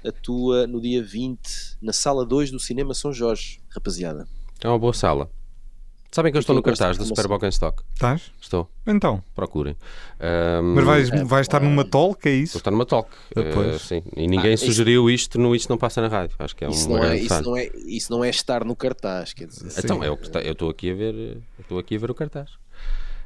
atua 0.05 0.67
no 0.67 0.81
dia 0.81 1.03
20 1.03 1.77
na 1.81 1.93
sala 1.93 2.25
2 2.25 2.51
do 2.51 2.59
Cinema 2.59 2.93
São 2.93 3.11
Jorge, 3.13 3.59
rapaziada. 3.69 4.27
É 4.61 4.67
uma 4.67 4.79
boa 4.79 4.93
sala. 4.93 5.29
Sabem 6.11 6.31
que 6.31 6.37
eu 6.37 6.39
estou 6.39 6.55
no 6.55 6.63
cartaz 6.63 6.97
da 6.97 7.05
Super 7.05 7.49
Stock? 7.49 7.83
Estás? 7.93 8.31
Estou. 8.41 8.67
Então. 8.87 9.23
Procurem. 9.35 9.75
Um, 10.19 10.73
Mas 10.73 10.83
vais, 10.83 11.11
é, 11.11 11.23
vais 11.23 11.41
estar 11.41 11.61
numa 11.61 11.85
talk, 11.85 12.27
é 12.27 12.31
isso? 12.31 12.53
Vou 12.53 12.59
estar 12.59 12.71
numa 12.71 12.85
talk. 12.85 13.11
Uh, 13.37 13.77
sim. 13.77 14.01
E 14.17 14.27
ninguém 14.27 14.53
ah, 14.53 14.57
sugeriu 14.57 15.07
isso... 15.07 15.25
isto 15.25 15.39
no 15.39 15.55
Isto 15.55 15.69
Não 15.69 15.77
Passa 15.77 16.01
na 16.01 16.07
Rádio. 16.07 16.35
Acho 16.39 16.55
que 16.55 16.65
é 16.65 16.69
isso 16.69 16.89
um 16.89 16.97
não 16.97 17.03
é, 17.03 17.15
isso, 17.15 17.41
não 17.43 17.57
é, 17.57 17.69
isso 17.85 18.11
não 18.11 18.23
é 18.23 18.29
estar 18.29 18.65
no 18.65 18.75
cartaz, 18.75 19.33
quer 19.33 19.45
dizer. 19.45 19.71
Então, 19.77 20.03
é 20.03 20.09
o 20.09 20.17
que 20.17 20.35
eu 20.35 20.51
estou 20.51 20.69
aqui 20.71 20.89
a 20.89 20.95
ver. 20.95 21.37
Estou 21.59 21.77
aqui 21.77 21.95
a 21.95 21.99
ver 21.99 22.09
o 22.09 22.15
cartaz. 22.15 22.49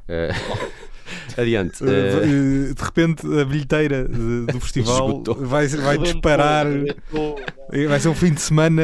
Uh, 0.03 0.83
adiante. 1.37 1.83
Uh, 1.83 2.73
de 2.73 2.83
repente, 2.83 3.25
a 3.39 3.45
bilheteira 3.45 4.07
do 4.07 4.59
festival 4.61 5.23
vai, 5.37 5.67
vai 5.67 5.97
disparar. 5.97 6.65
Vai 7.87 7.99
ser 7.99 8.09
um 8.09 8.15
fim 8.15 8.33
de 8.33 8.41
semana 8.41 8.81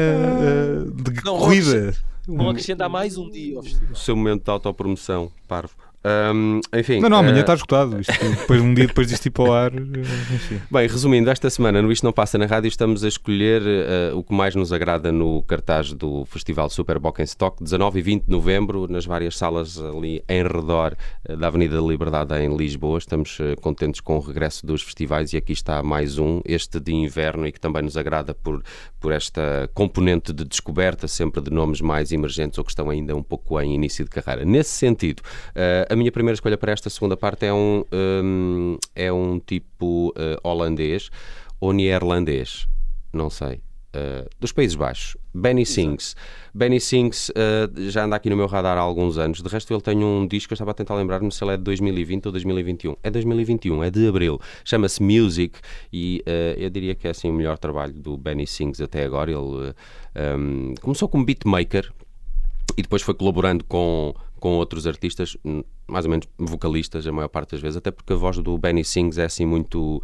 de 0.94 1.24
não, 1.24 1.38
corrida. 1.38 1.94
Vão 2.26 2.50
acrescentar 2.50 2.88
mais 2.88 3.16
um 3.16 3.28
dia 3.30 3.56
ao 3.56 3.62
festival. 3.62 3.92
O 3.92 3.96
seu 3.96 4.16
momento 4.16 4.44
de 4.44 4.50
autopromoção, 4.50 5.32
parvo. 5.48 5.74
Um, 6.02 6.60
enfim, 6.74 6.98
não, 6.98 7.10
não, 7.10 7.18
amanhã 7.18 7.36
uh... 7.36 7.40
está 7.40 7.54
esgotado. 7.54 8.00
Isto, 8.00 8.12
depois, 8.40 8.60
um 8.60 8.72
dia 8.72 8.86
depois 8.86 9.06
disto 9.08 9.26
ir 9.26 9.30
para 9.30 9.44
o 9.44 9.52
ar. 9.52 9.72
Enfim. 9.74 10.60
Bem, 10.70 10.88
resumindo, 10.88 11.28
esta 11.28 11.50
semana 11.50 11.82
no 11.82 11.92
Isto 11.92 12.04
Não 12.04 12.12
Passa 12.12 12.38
na 12.38 12.46
Rádio 12.46 12.68
estamos 12.68 13.04
a 13.04 13.08
escolher 13.08 13.60
uh, 13.62 14.16
o 14.16 14.24
que 14.24 14.32
mais 14.32 14.54
nos 14.54 14.72
agrada 14.72 15.12
no 15.12 15.42
cartaz 15.42 15.92
do 15.92 16.24
Festival 16.24 16.70
Super 16.70 16.98
Stock, 17.24 17.62
19 17.62 17.98
e 17.98 18.02
20 18.02 18.24
de 18.24 18.30
novembro, 18.30 18.86
nas 18.88 19.04
várias 19.04 19.36
salas 19.36 19.78
ali 19.78 20.24
em 20.26 20.42
redor 20.42 20.96
uh, 21.28 21.36
da 21.36 21.48
Avenida 21.48 21.76
da 21.76 21.82
Liberdade 21.82 22.34
em 22.34 22.56
Lisboa. 22.56 22.98
Estamos 22.98 23.38
contentes 23.60 24.00
com 24.00 24.16
o 24.16 24.20
regresso 24.20 24.64
dos 24.64 24.82
festivais 24.82 25.32
e 25.32 25.36
aqui 25.36 25.52
está 25.52 25.82
mais 25.82 26.18
um, 26.18 26.40
este 26.46 26.80
de 26.80 26.94
inverno 26.94 27.46
e 27.46 27.52
que 27.52 27.60
também 27.60 27.82
nos 27.82 27.96
agrada 27.96 28.32
por, 28.32 28.62
por 28.98 29.12
esta 29.12 29.68
componente 29.74 30.32
de 30.32 30.44
descoberta, 30.44 31.06
sempre 31.06 31.42
de 31.42 31.50
nomes 31.50 31.80
mais 31.80 32.10
emergentes 32.10 32.58
ou 32.58 32.64
que 32.64 32.70
estão 32.70 32.88
ainda 32.88 33.14
um 33.14 33.22
pouco 33.22 33.60
em 33.60 33.74
início 33.74 34.04
de 34.04 34.10
carreira. 34.10 34.44
Nesse 34.44 34.70
sentido, 34.70 35.22
a 35.90 35.96
minha 35.96 36.12
primeira 36.12 36.34
escolha 36.34 36.56
para 36.56 36.72
esta 36.72 36.88
segunda 36.88 37.16
parte 37.16 37.44
é 37.46 37.52
um, 37.52 37.84
um 37.92 38.78
é 38.94 39.12
um 39.12 39.40
tipo 39.40 40.10
uh, 40.10 40.48
holandês 40.48 41.10
ou 41.60 41.72
neerlandês, 41.72 42.68
não 43.12 43.28
sei. 43.28 43.60
Uh, 43.92 44.30
dos 44.38 44.52
Países 44.52 44.76
Baixos, 44.76 45.16
Benny 45.34 45.66
Sings. 45.66 46.14
Benny 46.54 46.80
Sings 46.80 47.28
uh, 47.30 47.90
já 47.90 48.04
anda 48.04 48.14
aqui 48.14 48.30
no 48.30 48.36
meu 48.36 48.46
radar 48.46 48.78
há 48.78 48.80
alguns 48.80 49.18
anos. 49.18 49.42
De 49.42 49.48
resto, 49.48 49.74
ele 49.74 49.80
tem 49.80 50.04
um 50.04 50.28
disco, 50.28 50.52
eu 50.52 50.54
estava 50.54 50.70
a 50.70 50.74
tentar 50.74 50.94
lembrar-me 50.94 51.32
se 51.32 51.42
ele 51.42 51.54
é 51.54 51.56
de 51.56 51.64
2020 51.64 52.26
ou 52.26 52.32
2021. 52.32 52.96
É 53.02 53.10
2021, 53.10 53.82
é 53.82 53.90
de 53.90 54.06
abril. 54.06 54.40
Chama-se 54.64 55.02
Music 55.02 55.58
e 55.92 56.22
uh, 56.24 56.60
eu 56.60 56.70
diria 56.70 56.94
que 56.94 57.08
é 57.08 57.10
assim 57.10 57.28
o 57.28 57.32
melhor 57.32 57.58
trabalho 57.58 57.92
do 57.92 58.16
Benny 58.16 58.46
Sings 58.46 58.80
até 58.80 59.02
agora. 59.02 59.32
Ele 59.32 59.74
um, 60.38 60.74
começou 60.80 61.08
como 61.08 61.24
beatmaker 61.24 61.92
e 62.76 62.82
depois 62.82 63.02
foi 63.02 63.14
colaborando 63.14 63.64
com 63.64 64.14
com 64.40 64.54
outros 64.54 64.86
artistas, 64.86 65.36
mais 65.86 66.04
ou 66.04 66.10
menos 66.10 66.26
vocalistas, 66.36 67.06
a 67.06 67.12
maior 67.12 67.28
parte 67.28 67.52
das 67.52 67.60
vezes, 67.60 67.76
até 67.76 67.90
porque 67.90 68.12
a 68.12 68.16
voz 68.16 68.38
do 68.38 68.58
Benny 68.58 68.84
Sings 68.84 69.18
é 69.18 69.24
assim 69.24 69.46
muito. 69.46 70.02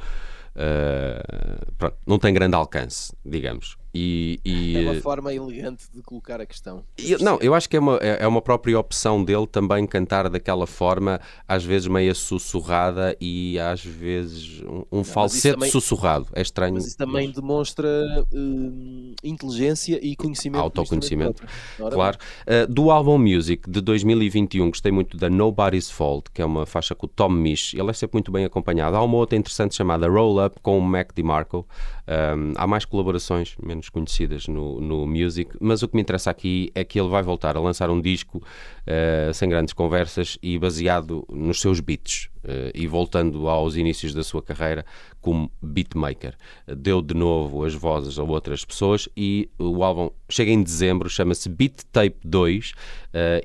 Uh, 0.55 1.73
pronto, 1.77 1.97
não 2.07 2.19
tem 2.19 2.33
grande 2.33 2.55
alcance, 2.55 3.13
digamos. 3.25 3.77
E, 3.97 4.41
e, 4.45 4.77
é 4.77 4.81
uma 4.91 5.01
forma 5.01 5.33
elegante 5.33 5.85
de 5.95 6.03
colocar 6.03 6.39
a 6.39 6.45
questão. 6.45 6.85
Não, 7.21 7.39
eu 7.41 7.55
acho 7.55 7.69
que 7.69 7.77
é 7.77 7.81
uma, 7.81 7.97
é, 8.03 8.25
é 8.25 8.27
uma 8.27 8.43
própria 8.43 8.79
opção 8.79 9.25
dele 9.25 9.47
também 9.47 9.87
cantar 9.87 10.29
daquela 10.29 10.67
forma, 10.67 11.19
às 11.49 11.65
vezes 11.65 11.89
meio 11.89 12.15
sussurrada 12.15 13.17
e 13.19 13.59
às 13.59 13.83
vezes 13.83 14.63
um, 14.63 14.85
um 14.93 14.97
não, 14.99 15.05
falsete 15.05 15.55
também, 15.55 15.71
sussurrado. 15.71 16.27
É 16.35 16.43
estranho. 16.43 16.75
Mas 16.75 16.87
isso 16.87 16.99
também 16.99 17.29
mas... 17.29 17.37
demonstra 17.37 17.89
uh, 18.33 19.15
inteligência 19.25 19.99
e 20.03 20.15
conhecimento. 20.15 20.61
Autoconhecimento, 20.61 21.43
claro. 21.91 22.19
Uh, 22.47 22.71
do 22.71 22.91
álbum 22.91 23.17
Music 23.17 23.71
de 23.71 23.81
2021, 23.81 24.69
gostei 24.69 24.93
muito 24.93 25.17
da 25.17 25.31
Nobody's 25.31 25.91
Fault, 25.91 26.31
que 26.35 26.43
é 26.43 26.45
uma 26.45 26.67
faixa 26.67 26.95
com 26.95 27.07
o 27.07 27.09
Tom 27.09 27.31
Misch. 27.31 27.73
Ele 27.73 27.89
é 27.89 27.95
sempre 27.95 28.17
muito 28.17 28.31
bem 28.31 28.45
acompanhado. 28.45 28.95
Há 28.95 29.03
uma 29.03 29.17
outra 29.17 29.39
interessante 29.39 29.75
chamada 29.75 30.07
Roll 30.07 30.45
Up 30.45 30.61
com 30.61 30.79
o 30.79 30.83
Mac 30.83 31.13
DeMarco. 31.15 31.67
Um, 32.07 32.53
há 32.57 32.67
mais 32.67 32.85
colaborações, 32.85 33.57
menos 33.61 33.86
conhecidas 33.89 34.49
no, 34.49 34.81
no 34.81 35.07
Music, 35.07 35.51
mas 35.61 35.83
o 35.83 35.89
que 35.89 35.97
me 35.97 36.03
interessa 36.03 36.31
aqui 36.31 36.71
é 36.75 36.85
que 36.85 36.99
ele 36.99 37.09
vai 37.09 37.23
voltar 37.23 37.57
a 37.57 37.61
lançar 37.61 37.91
um 37.91 38.01
disco 38.01 38.43
uh, 38.87 39.35
sem 39.35 39.49
grandes 39.49 39.75
conversas 39.75 40.39
e 40.43 40.59
baseado 40.59 41.27
nos 41.31 41.61
seus 41.61 41.81
beats. 41.81 42.29
Uh, 42.45 42.71
e 42.73 42.87
voltando 42.87 43.49
aos 43.49 43.75
inícios 43.75 44.15
da 44.15 44.23
sua 44.23 44.41
carreira 44.41 44.87
como 45.21 45.51
beatmaker. 45.61 46.37
Deu 46.77 47.03
de 47.03 47.13
novo 47.13 47.65
as 47.65 47.75
vozes 47.75 48.21
a 48.21 48.23
outras 48.23 48.65
pessoas 48.65 49.09
e 49.17 49.51
o 49.59 49.83
álbum 49.83 50.11
chega 50.29 50.53
em 50.53 50.63
dezembro, 50.63 51.11
chama-se 51.11 51.49
Beat 51.49 51.83
Tape 51.91 52.19
2 52.25 52.71
uh, 52.71 52.75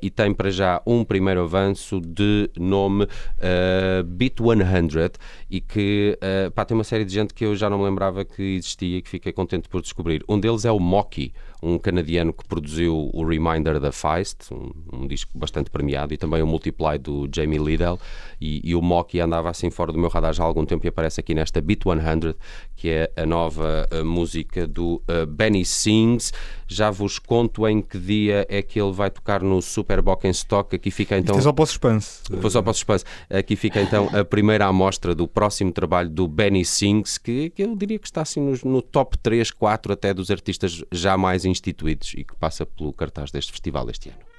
e 0.00 0.08
tem 0.08 0.32
para 0.32 0.52
já 0.52 0.80
um 0.86 1.02
primeiro 1.04 1.42
avanço 1.42 2.00
de 2.00 2.48
nome 2.56 3.02
uh, 3.04 4.04
Beat 4.04 4.36
100 4.38 5.10
e 5.50 5.60
que 5.60 6.16
pá, 6.54 6.64
tem 6.64 6.76
uma 6.76 6.84
série 6.84 7.04
de 7.04 7.12
gente 7.12 7.34
que 7.34 7.44
eu 7.44 7.56
já 7.56 7.68
não 7.68 7.78
me 7.78 7.84
lembrava 7.84 8.24
que 8.24 8.54
existia 8.54 8.98
e 8.98 9.02
que 9.02 9.10
fiquei 9.10 9.32
contente 9.32 9.68
por 9.68 9.82
descobrir. 9.82 10.22
Um 10.28 10.38
deles 10.38 10.64
é 10.64 10.70
o 10.70 10.78
Mocky, 10.78 11.32
um 11.62 11.78
canadiano 11.78 12.32
que 12.32 12.44
produziu 12.44 13.08
o 13.12 13.24
Reminder 13.24 13.78
da 13.78 13.92
Feist, 13.92 14.52
um, 14.52 14.72
um 14.92 15.06
disco 15.06 15.30
bastante 15.38 15.70
premiado, 15.70 16.12
e 16.12 16.16
também 16.16 16.42
o 16.42 16.46
Multiply 16.46 16.98
do 16.98 17.28
Jamie 17.32 17.58
Liddell. 17.58 17.98
E, 18.40 18.60
e, 18.64 18.74
o 18.74 18.82
Mocky 18.82 19.20
andava 19.20 19.48
assim 19.48 19.70
fora 19.70 19.92
do 19.92 19.98
meu 19.98 20.08
radar 20.08 20.32
já 20.32 20.42
há 20.42 20.46
algum 20.46 20.66
tempo 20.66 20.84
e 20.84 20.88
aparece 20.88 21.20
aqui 21.20 21.34
nesta 21.34 21.60
Beat 21.60 21.82
100, 21.84 22.34
que 22.74 22.88
é 22.88 23.12
a 23.16 23.24
nova 23.24 23.86
uh, 23.92 24.04
música 24.04 24.66
do 24.66 25.00
uh, 25.08 25.24
Benny 25.24 25.64
Sings. 25.64 26.32
Já 26.66 26.90
vos 26.90 27.18
conto 27.18 27.68
em 27.68 27.80
que 27.80 27.98
dia 27.98 28.44
é 28.48 28.60
que 28.62 28.80
ele 28.80 28.92
vai 28.92 29.10
tocar 29.10 29.42
no 29.42 29.62
Super 29.62 30.02
Stock. 30.30 30.74
Aqui 30.74 30.90
fica 30.90 31.16
então. 31.16 31.36
Isto 31.36 31.42
é 31.42 31.44
só 31.44 31.52
para 31.52 31.62
o 31.62 31.66
suspense. 31.66 32.22
Foi 32.40 32.50
só 32.50 32.62
para 32.62 32.70
o 32.70 32.74
suspense. 32.74 33.04
Aqui 33.30 33.54
fica 33.54 33.80
então 33.80 34.08
a 34.12 34.24
primeira 34.24 34.66
amostra 34.66 35.14
do 35.14 35.28
próximo 35.28 35.70
trabalho 35.70 36.08
do 36.08 36.26
Benny 36.26 36.64
Sings, 36.64 37.18
que, 37.18 37.50
que 37.50 37.62
eu 37.62 37.76
diria 37.76 37.98
que 37.98 38.06
está 38.06 38.22
assim 38.22 38.40
no, 38.40 38.58
no 38.64 38.82
top 38.82 39.16
3, 39.18 39.50
4 39.50 39.92
até 39.92 40.12
dos 40.12 40.30
artistas 40.30 40.82
já 40.90 41.16
mais 41.16 41.44
instituídos 41.52 42.14
e 42.14 42.24
que 42.24 42.34
passa 42.34 42.66
pelo 42.66 42.92
cartaz 42.92 43.30
deste 43.30 43.52
festival 43.52 43.88
este 43.90 44.08
ano. 44.08 44.31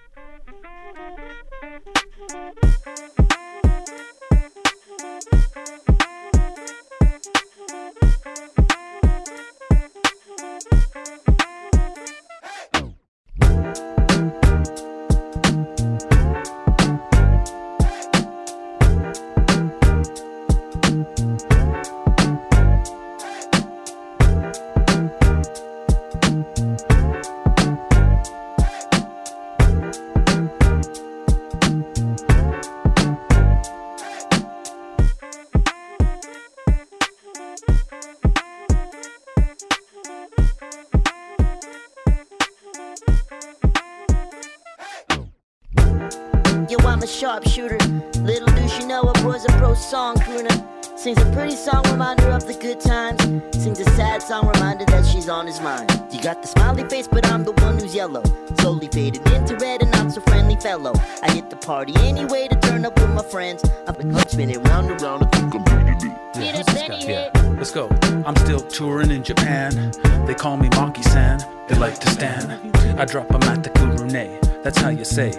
Sings 54.23 54.31
a 54.31 54.35
sad 54.35 54.41
song 54.41 54.53
reminder 54.53 54.85
that 54.85 55.05
she's 55.05 55.29
on 55.29 55.47
his 55.47 55.59
mind. 55.59 55.89
You 56.11 56.21
got 56.21 56.41
the 56.41 56.47
smiley 56.47 56.83
face, 56.87 57.07
but 57.07 57.25
I'm 57.27 57.43
the 57.43 57.51
one 57.51 57.77
who's 57.77 57.93
yellow. 57.93 58.23
Slowly 58.59 58.87
fading 58.87 59.21
into 59.33 59.55
red 59.57 59.81
and 59.81 59.91
not 59.91 60.11
so 60.11 60.21
friendly 60.21 60.55
fellow. 60.55 60.93
I 61.21 61.31
hit 61.31 61.49
the 61.49 61.55
party 61.55 61.93
anyway 61.97 62.47
to 62.47 62.55
turn 62.59 62.85
up 62.85 62.97
with 62.99 63.09
my 63.09 63.23
friends. 63.23 63.63
I've 63.87 63.97
been 63.97 64.15
spinning 64.27 64.61
round 64.63 64.91
and 64.91 65.01
round. 65.01 65.23
I 65.23 65.27
think 65.27 65.55
I'm 65.55 65.63
beating 65.63 66.09
it. 66.09 66.17
Yeah, 66.35 66.63
let's, 66.65 67.05
yeah. 67.05 67.55
let's 67.57 67.71
go. 67.71 67.89
I'm 68.25 68.35
still 68.37 68.59
touring 68.59 69.11
in 69.11 69.23
Japan. 69.23 69.91
They 70.25 70.33
call 70.33 70.57
me 70.57 70.69
Maki 70.69 71.03
San. 71.03 71.39
They 71.67 71.75
like 71.75 71.99
to 71.99 72.09
stand. 72.09 72.51
I 72.99 73.05
drop 73.05 73.27
them 73.27 73.43
at 73.43 73.63
the 73.63 73.69
Kurune. 73.71 74.63
That's 74.63 74.77
how 74.77 74.89
you 74.89 75.05
say. 75.05 75.33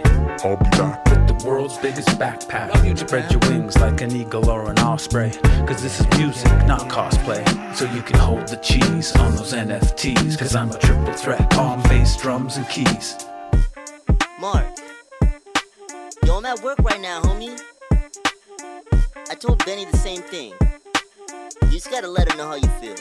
I'll 0.44 0.56
be 0.56 0.70
back 0.70 1.13
world's 1.44 1.76
biggest 1.78 2.08
backpack. 2.18 2.72
You, 2.86 2.96
Spread 2.96 3.30
your 3.30 3.40
wings 3.50 3.76
like 3.78 4.00
an 4.00 4.14
eagle 4.16 4.48
or 4.48 4.70
an 4.70 4.78
osprey. 4.78 5.30
Cause 5.66 5.82
this 5.82 6.00
is 6.00 6.06
music, 6.18 6.50
not 6.66 6.88
cosplay. 6.88 7.44
So 7.76 7.84
you 7.92 8.02
can 8.02 8.18
hold 8.18 8.48
the 8.48 8.56
cheese 8.56 9.14
on 9.16 9.36
those 9.36 9.52
NFTs. 9.52 10.38
Cause 10.38 10.56
I'm 10.56 10.70
a 10.70 10.78
triple 10.78 11.12
threat 11.12 11.56
on 11.58 11.82
bass, 11.84 12.16
drums, 12.16 12.56
and 12.56 12.68
keys. 12.68 13.16
Mark, 14.40 14.66
yo, 16.24 16.38
I'm 16.38 16.46
at 16.46 16.62
work 16.62 16.78
right 16.80 17.00
now, 17.00 17.20
homie. 17.22 17.60
I 19.30 19.34
told 19.34 19.64
Benny 19.64 19.84
the 19.84 19.96
same 19.98 20.22
thing. 20.22 20.52
You 21.62 21.70
just 21.70 21.90
gotta 21.90 22.08
let 22.08 22.30
her 22.30 22.38
know 22.38 22.48
how 22.48 22.54
you 22.56 22.68
feel. 22.80 22.96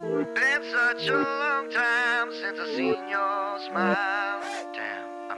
Been 0.00 0.62
such 0.72 1.08
a 1.08 1.16
long 1.16 1.70
time 1.70 2.32
since 2.32 2.58
I 2.58 2.74
seen 2.76 3.08
your 3.08 3.58
smile. 3.68 4.31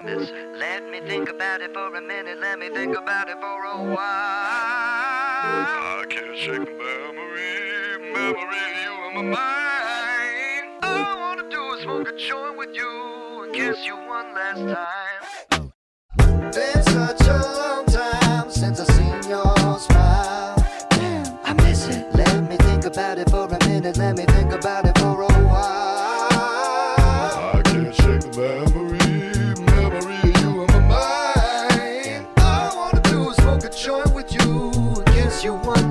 Let 0.07 0.85
me 0.91 1.01
think 1.01 1.31
about 1.31 1.63
it 1.63 1.73
for 1.73 1.97
a 1.97 2.03
minute, 2.03 2.39
let 2.39 2.59
me 2.59 2.69
think 2.69 2.95
about 2.95 3.31
it 3.31 3.41
for 3.41 3.65
a 3.65 3.83
while. 3.83 3.97
I 3.97 6.05
can't 6.11 6.37
shake 6.37 6.59
the 6.59 6.73
memory, 6.73 8.13
memory 8.13 8.59
of 8.69 8.77
you 8.85 8.93
in 9.09 9.15
my 9.15 9.23
mind. 9.23 10.69
All 10.83 10.93
I 10.93 11.17
wanna 11.19 11.49
do 11.49 11.73
is 11.73 11.81
smoke 11.85 12.07
a 12.07 12.13
joint 12.19 12.59
with 12.59 12.75
you 12.75 13.45
and 13.45 13.55
kiss 13.55 13.87
you 13.87 13.97
one 13.97 14.35
last 14.35 14.69
time. 14.69 15.23
Been 16.53 16.83
such 16.83 17.27
a 17.27 17.39
long 17.57 17.87
time 17.87 18.51
since 18.51 18.81
I 18.81 18.85
seen 18.85 19.23
your 19.31 19.79
smile. 19.79 20.57
Damn, 20.91 21.39
I 21.45 21.55
miss 21.63 21.89
it. 21.89 22.15
Let 22.15 22.43
me 22.47 22.59
think 22.59 22.85
about 22.85 23.17
it 23.17 23.31
for 23.31 23.47
a 23.47 23.59
minute, 23.67 23.97
let 23.97 24.19
me 24.19 24.27
think 24.27 24.53
about 24.53 24.85
it 24.85 24.99
for 24.99 25.23
a 25.23 25.29
while. 25.49 26.29
I 27.57 27.63
can't 27.65 27.95
shake 27.95 28.21
the 28.21 28.29
memory. 28.39 28.84
you 35.45 35.53
want. 35.53 35.84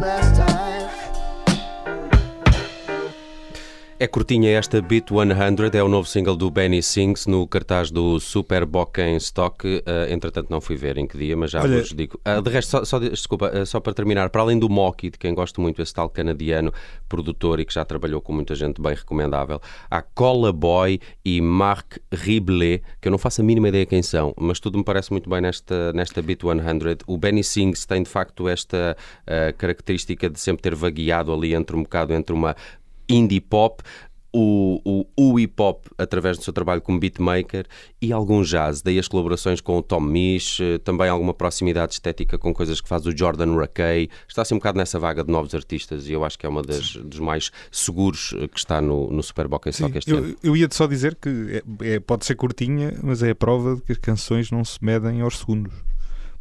É 4.04 4.08
curtinha 4.08 4.50
esta 4.50 4.82
Beat 4.82 5.12
100, 5.12 5.80
é 5.80 5.82
o 5.82 5.88
novo 5.88 6.06
single 6.10 6.36
do 6.36 6.52
Benny 6.52 6.84
Sings 6.84 7.26
no 7.26 7.48
cartaz 7.48 7.90
do 7.90 8.20
Super 8.20 8.66
Bocken 8.66 9.16
Stock. 9.16 9.66
Uh, 9.66 10.12
entretanto, 10.12 10.50
não 10.50 10.60
fui 10.60 10.76
ver 10.76 10.98
em 10.98 11.08
que 11.08 11.18
dia, 11.18 11.38
mas 11.38 11.52
já 11.52 11.62
Olha... 11.62 11.80
vos 11.80 11.94
digo. 11.94 12.20
Uh, 12.28 12.42
de 12.42 12.50
resto, 12.50 12.70
só, 12.70 12.84
só 12.84 13.00
desculpa, 13.00 13.50
uh, 13.58 13.66
só 13.66 13.80
para 13.80 13.94
terminar, 13.94 14.30
para 14.30 14.42
além 14.42 14.60
do 14.60 14.68
Mocky, 14.68 15.10
de 15.10 15.18
quem 15.18 15.34
gosto 15.34 15.62
muito, 15.62 15.82
esse 15.82 15.94
tal 15.94 16.10
canadiano, 16.10 16.74
produtor 17.08 17.62
e 17.62 17.66
que 17.66 17.74
já 17.74 17.86
trabalhou 17.86 18.20
com 18.20 18.34
muita 18.34 18.54
gente 18.56 18.82
bem 18.82 18.94
recomendável, 18.94 19.62
há 19.90 20.02
Cola 20.02 20.52
Boy 20.52 21.00
e 21.24 21.40
Marc 21.40 22.00
Riblet, 22.12 22.84
que 23.00 23.08
eu 23.08 23.12
não 23.12 23.18
faço 23.18 23.40
a 23.40 23.44
mínima 23.46 23.70
ideia 23.70 23.86
quem 23.86 24.04
são, 24.04 24.34
mas 24.38 24.60
tudo 24.60 24.78
me 24.78 24.84
parece 24.84 25.12
muito 25.12 25.30
bem 25.30 25.40
nesta, 25.40 25.94
nesta 25.94 26.22
Beat 26.22 26.42
100. 26.42 26.98
O 27.08 27.18
Benny 27.18 27.42
Sings 27.42 27.86
tem 27.86 28.04
de 28.04 28.10
facto 28.10 28.50
esta 28.50 28.98
característica 29.58 30.30
de 30.30 30.42
sempre 30.42 30.62
ter 30.62 30.76
vagueado 30.76 31.32
ali 31.34 31.54
entre 31.54 31.74
um 31.74 31.84
bocado 31.84 32.14
entre 32.14 32.36
uma 32.36 32.54
indie 33.14 33.40
pop, 33.40 33.84
o, 34.36 34.82
o, 34.84 35.06
o 35.16 35.40
hip 35.40 35.54
hop 35.62 35.86
através 35.96 36.38
do 36.40 36.44
seu 36.44 36.52
trabalho 36.52 36.82
como 36.82 37.00
beatmaker 37.00 37.68
e 38.02 38.12
algum 38.12 38.42
jazz, 38.42 38.82
daí 38.82 38.98
as 38.98 39.08
colaborações 39.08 39.62
com 39.62 39.78
o 39.78 39.84
Tom 39.84 40.00
Misch, 40.00 40.60
eh, 40.60 40.80
também 40.80 41.08
alguma 41.08 41.36
proximidade 41.36 41.94
estética 41.94 42.36
com 42.40 42.52
coisas 42.52 42.82
que 42.82 42.90
faz 42.90 43.06
o 43.06 43.16
Jordan 43.16 43.56
Rakey. 43.56 44.10
Está 44.28 44.42
assim 44.42 44.56
um 44.56 44.58
bocado 44.58 44.80
nessa 44.80 44.98
vaga 44.98 45.24
de 45.24 45.32
novos 45.32 45.54
artistas 45.54 46.10
e 46.10 46.14
eu 46.14 46.26
acho 46.26 46.40
que 46.40 46.48
é 46.48 46.50
uma 46.50 46.64
das 46.64 46.96
dos 46.96 47.20
mais 47.20 47.52
seguros 47.72 48.34
eh, 48.36 48.48
que 48.48 48.58
está 48.58 48.82
no, 48.82 49.12
no 49.12 49.22
Super 49.22 49.48
Boca 49.48 49.70
Stock 49.70 49.96
este 49.96 50.10
eu, 50.10 50.18
ano. 50.18 50.36
Eu 50.42 50.58
ia 50.58 50.68
só 50.72 50.88
dizer 50.88 51.16
que 51.16 51.62
é, 51.80 51.94
é, 51.94 52.00
pode 52.00 52.26
ser 52.26 52.34
curtinha, 52.34 52.98
mas 53.04 53.22
é 53.22 53.30
a 53.30 53.36
prova 53.36 53.76
de 53.76 53.84
que 53.84 53.92
as 53.92 54.00
canções 54.00 54.50
não 54.50 54.66
se 54.66 54.84
medem 54.84 55.22
aos 55.22 55.38
segundos. 55.38 55.74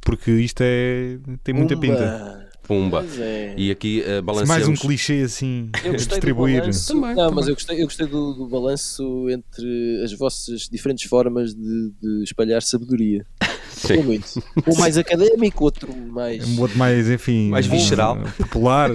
Porque 0.01 0.31
isto 0.31 0.63
é 0.63 1.19
tem 1.45 1.55
muita 1.55 1.75
Umba. 1.75 1.81
pinta. 1.81 2.42
Pumba. 2.63 3.05
É. 3.19 3.55
E 3.57 3.71
aqui 3.71 4.03
uh, 4.03 4.23
balanceamos... 4.23 4.49
Mais 4.49 4.69
um 4.69 4.75
clichê 4.75 5.23
assim 5.23 5.71
distribuir. 5.97 6.61
Balanço, 6.61 6.89
também, 6.89 7.15
não, 7.15 7.17
também. 7.17 7.35
mas 7.35 7.49
eu 7.49 7.55
gostei, 7.55 7.83
eu 7.83 7.85
gostei 7.85 8.07
do, 8.07 8.35
do 8.35 8.47
balanço 8.47 9.29
entre 9.29 10.03
as 10.05 10.13
vossas 10.13 10.69
diferentes 10.71 11.05
formas 11.05 11.55
de, 11.55 11.93
de 12.01 12.23
espalhar 12.25 12.63
sabedoria. 12.63 13.25
Sim. 13.71 14.23
Um 14.67 14.79
mais 14.79 14.97
académico, 14.97 15.65
outro 15.65 15.95
mais. 15.97 16.47
Um 16.47 16.61
outro 16.61 16.79
mais, 16.79 17.11
enfim. 17.11 17.51
Mais 17.51 17.67
visceral. 17.67 18.19
Popular. 18.39 18.91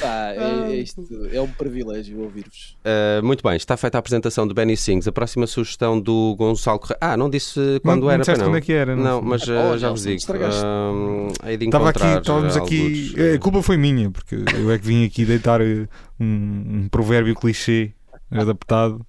Pá, 0.00 0.32
é, 0.32 0.72
é, 0.72 0.76
isto, 0.76 1.06
é 1.32 1.40
um 1.40 1.48
privilégio 1.48 2.20
ouvir-vos. 2.20 2.76
Uh, 2.84 3.24
muito 3.24 3.42
bem, 3.42 3.56
está 3.56 3.76
feita 3.76 3.98
a 3.98 4.00
apresentação 4.00 4.46
do 4.46 4.54
Benny 4.54 4.76
Sings. 4.76 5.08
A 5.08 5.12
próxima 5.12 5.46
sugestão 5.46 6.00
do 6.00 6.34
Gonçalo 6.36 6.78
Correia. 6.78 6.98
Ah, 7.00 7.16
não 7.16 7.28
disse 7.28 7.80
quando 7.82 8.02
não, 8.02 8.10
era. 8.10 8.24
Não 8.24 8.34
não. 8.34 8.44
quando 8.44 8.56
é 8.56 8.60
que 8.60 8.72
era. 8.72 8.96
Não, 8.96 9.04
não 9.04 9.22
mas 9.22 9.42
uh, 9.42 9.78
já 9.78 9.90
vos 9.90 10.02
digo. 10.02 10.20
Uh, 10.20 11.32
Estava 11.60 11.90
aqui, 11.90 12.06
estávamos 12.06 12.56
aqui. 12.56 13.14
A 13.34 13.38
culpa 13.38 13.62
foi 13.62 13.76
minha, 13.76 14.10
porque 14.10 14.36
eu 14.56 14.70
é 14.70 14.78
que 14.78 14.86
vim 14.86 15.04
aqui 15.04 15.24
deitar 15.24 15.60
um, 15.60 15.86
um 16.20 16.88
provérbio 16.90 17.34
clichê 17.34 17.92
adaptado 18.30 19.04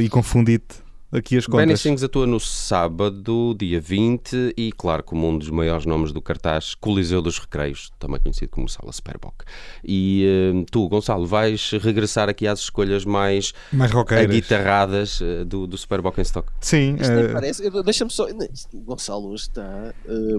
e 0.00 0.08
confundi-te 0.08 0.79
aqui 1.12 1.36
as 1.36 1.46
contas. 1.46 1.66
Benny 1.66 1.76
Sings 1.76 2.02
atua 2.02 2.26
no 2.26 2.38
sábado, 2.38 3.54
dia 3.58 3.80
20, 3.80 4.54
e 4.56 4.72
claro, 4.72 5.02
como 5.02 5.28
um 5.28 5.38
dos 5.38 5.50
maiores 5.50 5.84
nomes 5.84 6.12
do 6.12 6.22
cartaz, 6.22 6.74
Coliseu 6.74 7.20
dos 7.20 7.38
Recreios, 7.38 7.92
também 7.98 8.20
conhecido 8.20 8.50
como 8.50 8.68
Sala 8.68 8.92
Superboc. 8.92 9.42
E 9.84 10.52
uh, 10.54 10.64
tu, 10.70 10.88
Gonçalo, 10.88 11.26
vais 11.26 11.72
regressar 11.72 12.28
aqui 12.28 12.46
às 12.46 12.60
escolhas 12.60 13.04
mais, 13.04 13.52
mais 13.72 13.90
guitarradas 14.28 15.20
uh, 15.20 15.44
do, 15.44 15.66
do 15.66 15.76
Superboc 15.76 16.18
em 16.18 16.22
stock. 16.22 16.48
Sim. 16.60 16.94
Uh... 16.94 17.82
deixa-me 17.82 18.10
só. 18.10 18.26
O 18.72 18.80
Gonçalo 18.80 19.34
está. 19.34 19.94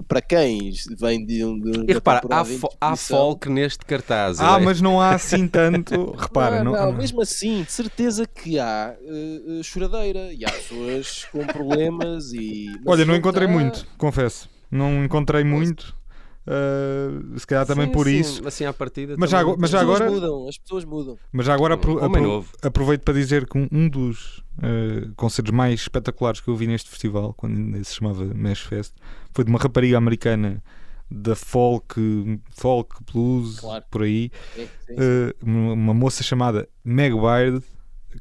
para 0.08 0.20
quem 0.20 0.72
vem 0.98 1.24
de 1.24 1.44
um. 1.44 1.58
De, 1.58 1.90
e 1.90 1.92
repara, 1.92 2.22
há, 2.30 2.44
fo 2.44 2.68
há 2.80 2.96
folk 2.96 3.48
neste 3.48 3.84
cartaz. 3.84 4.40
Ah, 4.40 4.58
é? 4.58 4.64
mas 4.64 4.80
não 4.80 5.00
há 5.00 5.10
assim 5.10 5.46
tanto. 5.46 6.14
repara, 6.16 6.62
não, 6.64 6.72
não, 6.72 6.86
não, 6.86 6.92
mesmo 6.92 7.20
assim, 7.20 7.62
de 7.62 7.72
certeza 7.72 8.26
que 8.26 8.58
há 8.58 8.94
choradeira 9.62 10.32
e 10.32 10.44
há 10.44 10.61
pessoas 10.62 11.24
com 11.30 11.46
problemas 11.46 12.32
e. 12.32 12.66
Olha, 12.86 13.04
não 13.04 13.14
encontrei 13.14 13.46
tá... 13.46 13.52
muito, 13.52 13.86
confesso. 13.98 14.48
Não 14.70 15.04
encontrei 15.04 15.44
muito. 15.44 15.94
Uh, 16.44 17.38
se 17.38 17.46
calhar 17.46 17.64
também 17.64 17.86
sim, 17.86 17.92
por 17.92 18.06
sim. 18.06 18.18
isso. 18.18 18.46
Assim 18.46 18.64
à 18.64 18.72
partida. 18.72 19.14
Mas 19.16 19.30
já, 19.30 19.44
mas 19.56 19.70
já 19.70 19.78
as 19.78 19.84
agora. 19.84 20.10
Mudam, 20.10 20.48
as 20.48 20.58
pessoas 20.58 20.84
mudam. 20.84 21.16
Mas 21.30 21.46
já 21.46 21.54
agora 21.54 21.74
apro 21.74 22.04
apro 22.04 22.44
aproveito 22.62 23.02
para 23.02 23.14
dizer 23.14 23.46
que 23.46 23.68
um 23.70 23.88
dos 23.88 24.38
uh, 24.58 25.14
concertos 25.14 25.52
mais 25.52 25.80
espetaculares 25.80 26.40
que 26.40 26.48
eu 26.48 26.56
vi 26.56 26.66
neste 26.66 26.90
festival, 26.90 27.32
quando 27.34 27.56
ainda 27.56 27.84
se 27.84 27.94
chamava 27.94 28.24
Mesh 28.24 28.62
Fest, 28.62 28.92
foi 29.32 29.44
de 29.44 29.50
uma 29.50 29.58
rapariga 29.58 29.96
americana 29.96 30.62
da 31.08 31.36
folk, 31.36 32.40
folk 32.50 32.96
blues, 33.12 33.60
claro. 33.60 33.84
por 33.90 34.02
aí. 34.02 34.30
É, 34.56 34.64
uh, 34.64 35.44
uma 35.44 35.94
moça 35.94 36.22
chamada 36.22 36.68
Meg 36.84 37.14
Ward 37.14 37.62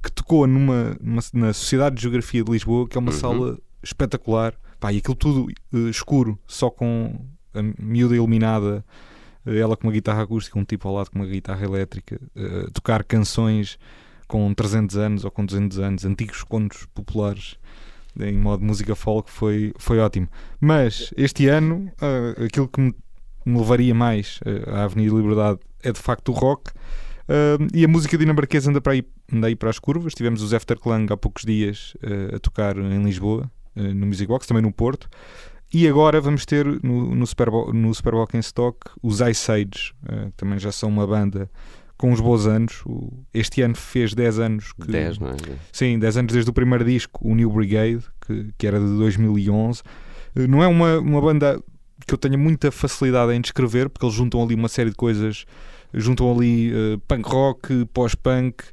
que 0.01 0.11
tocou 0.11 0.47
numa, 0.47 0.95
numa, 1.01 1.21
na 1.33 1.53
Sociedade 1.53 1.95
de 1.95 2.01
Geografia 2.03 2.43
de 2.43 2.51
Lisboa, 2.51 2.87
que 2.87 2.97
é 2.97 2.99
uma 2.99 3.11
uhum. 3.11 3.17
sala 3.17 3.57
espetacular. 3.83 4.53
Pá, 4.79 4.91
e 4.91 4.97
aquilo 4.97 5.15
tudo 5.15 5.47
uh, 5.73 5.89
escuro, 5.89 6.39
só 6.47 6.69
com 6.69 7.25
a 7.53 7.61
miúda 7.79 8.15
iluminada, 8.15 8.83
uh, 9.45 9.51
ela 9.51 9.77
com 9.77 9.87
uma 9.87 9.93
guitarra 9.93 10.23
acústica, 10.23 10.57
um 10.57 10.63
tipo 10.63 10.87
ao 10.87 10.95
lado 10.95 11.11
com 11.11 11.19
uma 11.19 11.27
guitarra 11.27 11.63
elétrica, 11.63 12.19
uh, 12.35 12.71
tocar 12.71 13.03
canções 13.03 13.77
com 14.27 14.51
300 14.53 14.97
anos 14.97 15.25
ou 15.25 15.31
com 15.31 15.45
200 15.45 15.79
anos, 15.79 16.05
antigos 16.05 16.43
contos 16.43 16.87
populares 16.93 17.57
em 18.19 18.37
modo 18.37 18.63
música 18.63 18.93
folk, 18.93 19.31
foi, 19.31 19.73
foi 19.77 19.99
ótimo. 19.99 20.27
Mas 20.59 21.13
este 21.15 21.47
ano, 21.47 21.89
aquilo 22.45 22.67
que 22.67 22.81
me, 22.81 22.93
me 23.45 23.57
levaria 23.57 23.95
mais 23.95 24.37
à 24.67 24.83
Avenida 24.83 25.15
Liberdade 25.15 25.59
é 25.81 25.93
de 25.93 25.99
facto 25.99 26.29
o 26.29 26.33
rock. 26.33 26.71
Uh, 27.31 27.65
e 27.73 27.85
a 27.85 27.87
música 27.87 28.17
dinamarquesa 28.17 28.69
anda 28.69 28.81
para, 28.81 28.91
aí, 28.91 29.05
anda 29.31 29.47
aí 29.47 29.55
para 29.55 29.69
as 29.69 29.79
curvas. 29.79 30.13
Tivemos 30.13 30.41
os 30.41 30.51
Efterklang 30.51 31.07
há 31.13 31.15
poucos 31.15 31.43
dias 31.45 31.93
uh, 32.03 32.35
a 32.35 32.39
tocar 32.39 32.77
em 32.77 33.01
Lisboa, 33.03 33.49
uh, 33.77 33.81
no 33.81 34.05
Music 34.07 34.27
Box, 34.27 34.45
também 34.45 34.61
no 34.61 34.71
Porto. 34.73 35.07
E 35.73 35.87
agora 35.87 36.19
vamos 36.19 36.45
ter 36.45 36.65
no, 36.83 37.15
no, 37.15 37.25
Superbo 37.25 37.71
no 37.71 37.95
Superboc 37.95 38.35
em 38.35 38.39
Stock 38.39 38.77
os 39.01 39.21
Ice 39.21 39.49
Age, 39.49 39.93
que 40.03 40.33
também 40.35 40.59
já 40.59 40.69
são 40.69 40.89
uma 40.89 41.07
banda 41.07 41.49
com 41.97 42.11
uns 42.11 42.19
bons 42.19 42.45
anos. 42.45 42.83
Este 43.33 43.61
ano 43.61 43.75
fez 43.75 44.13
10 44.13 44.39
anos. 44.39 44.73
Que, 44.73 44.91
10, 44.91 45.19
não 45.19 45.29
é? 45.29 45.35
Sim, 45.71 45.97
10 45.97 46.17
anos 46.17 46.33
desde 46.33 46.51
o 46.51 46.53
primeiro 46.53 46.83
disco, 46.83 47.25
o 47.25 47.33
New 47.33 47.49
Brigade, 47.49 48.03
que, 48.19 48.49
que 48.57 48.67
era 48.67 48.81
de 48.81 48.97
2011. 48.97 49.81
Não 50.49 50.61
é 50.61 50.67
uma, 50.67 50.99
uma 50.99 51.21
banda 51.21 51.63
que 52.05 52.13
eu 52.13 52.17
tenha 52.17 52.37
muita 52.37 52.69
facilidade 52.69 53.31
em 53.31 53.39
descrever, 53.39 53.89
porque 53.89 54.05
eles 54.05 54.15
juntam 54.15 54.43
ali 54.43 54.55
uma 54.55 54.67
série 54.67 54.89
de 54.89 54.97
coisas 54.97 55.45
juntam 55.93 56.31
ali 56.31 56.71
uh, 56.71 56.99
punk 57.07 57.27
rock, 57.27 57.85
pós-punk, 57.93 58.63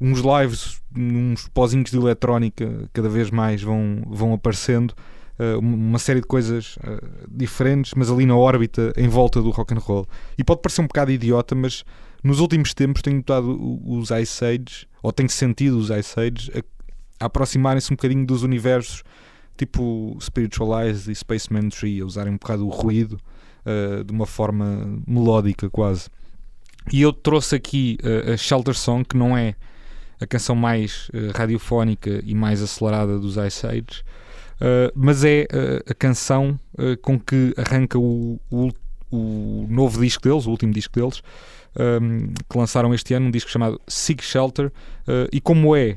uns 0.00 0.20
lives, 0.20 0.80
uns 0.96 1.48
pozinhos 1.48 1.90
de 1.90 1.96
eletrónica 1.96 2.88
cada 2.92 3.08
vez 3.08 3.30
mais 3.30 3.62
vão, 3.62 4.02
vão 4.06 4.32
aparecendo. 4.32 4.94
Uh, 5.38 5.58
uma 5.58 5.98
série 5.98 6.22
de 6.22 6.26
coisas 6.26 6.76
uh, 6.76 7.28
diferentes, 7.30 7.92
mas 7.94 8.10
ali 8.10 8.24
na 8.24 8.36
órbita 8.36 8.92
em 8.96 9.08
volta 9.08 9.42
do 9.42 9.50
rock 9.50 9.74
and 9.74 9.78
roll. 9.78 10.06
E 10.38 10.42
pode 10.42 10.62
parecer 10.62 10.80
um 10.80 10.86
bocado 10.86 11.10
idiota, 11.10 11.54
mas 11.54 11.84
nos 12.24 12.40
últimos 12.40 12.72
tempos 12.72 13.02
tenho 13.02 13.16
notado 13.16 13.80
os 13.84 14.10
Ice 14.10 14.44
Age, 14.44 14.88
ou 15.02 15.12
tenho 15.12 15.28
sentido 15.28 15.78
os 15.78 15.90
Ice 15.90 16.18
Age, 16.18 16.50
a, 16.54 17.24
a 17.24 17.26
aproximarem-se 17.26 17.92
um 17.92 17.96
bocadinho 17.96 18.24
dos 18.24 18.42
universos 18.42 19.02
tipo 19.56 20.16
Spiritualize 20.20 21.10
e 21.10 21.14
Spaceman 21.14 21.68
3, 21.70 22.02
a 22.02 22.04
usarem 22.04 22.32
um 22.32 22.36
bocado 22.36 22.66
o 22.66 22.70
ruído 22.70 23.18
uh, 23.64 24.04
de 24.04 24.12
uma 24.12 24.26
forma 24.26 25.00
melódica 25.06 25.68
quase. 25.70 26.08
E 26.92 27.02
eu 27.02 27.12
trouxe 27.12 27.56
aqui 27.56 27.98
uh, 28.02 28.32
a 28.32 28.36
Shelter 28.36 28.74
Song, 28.74 29.04
que 29.04 29.16
não 29.16 29.36
é 29.36 29.54
a 30.20 30.26
canção 30.26 30.54
mais 30.54 31.08
uh, 31.08 31.36
radiofónica 31.36 32.22
e 32.24 32.34
mais 32.34 32.62
acelerada 32.62 33.18
dos 33.18 33.36
Ice 33.36 33.66
Age, 33.66 34.02
uh, 34.60 34.92
mas 34.94 35.24
é 35.24 35.46
a 35.88 35.94
canção 35.94 36.58
com 37.02 37.18
que 37.18 37.54
arranca 37.56 37.98
o, 37.98 38.38
o, 38.50 38.70
o, 39.10 39.66
novo 39.68 40.00
disco 40.00 40.22
deles, 40.22 40.46
o 40.46 40.50
último 40.50 40.72
disco 40.72 40.94
deles, 40.94 41.22
um, 41.74 41.82
ehm, 41.82 42.34
que 42.48 42.58
lançaram 42.58 42.94
este 42.94 43.14
ano, 43.14 43.26
um 43.26 43.30
disco 43.30 43.50
chamado 43.50 43.80
Sig 43.88 44.22
Shelter. 44.22 44.70
e 45.32 45.40
como 45.40 45.74
é 45.74 45.96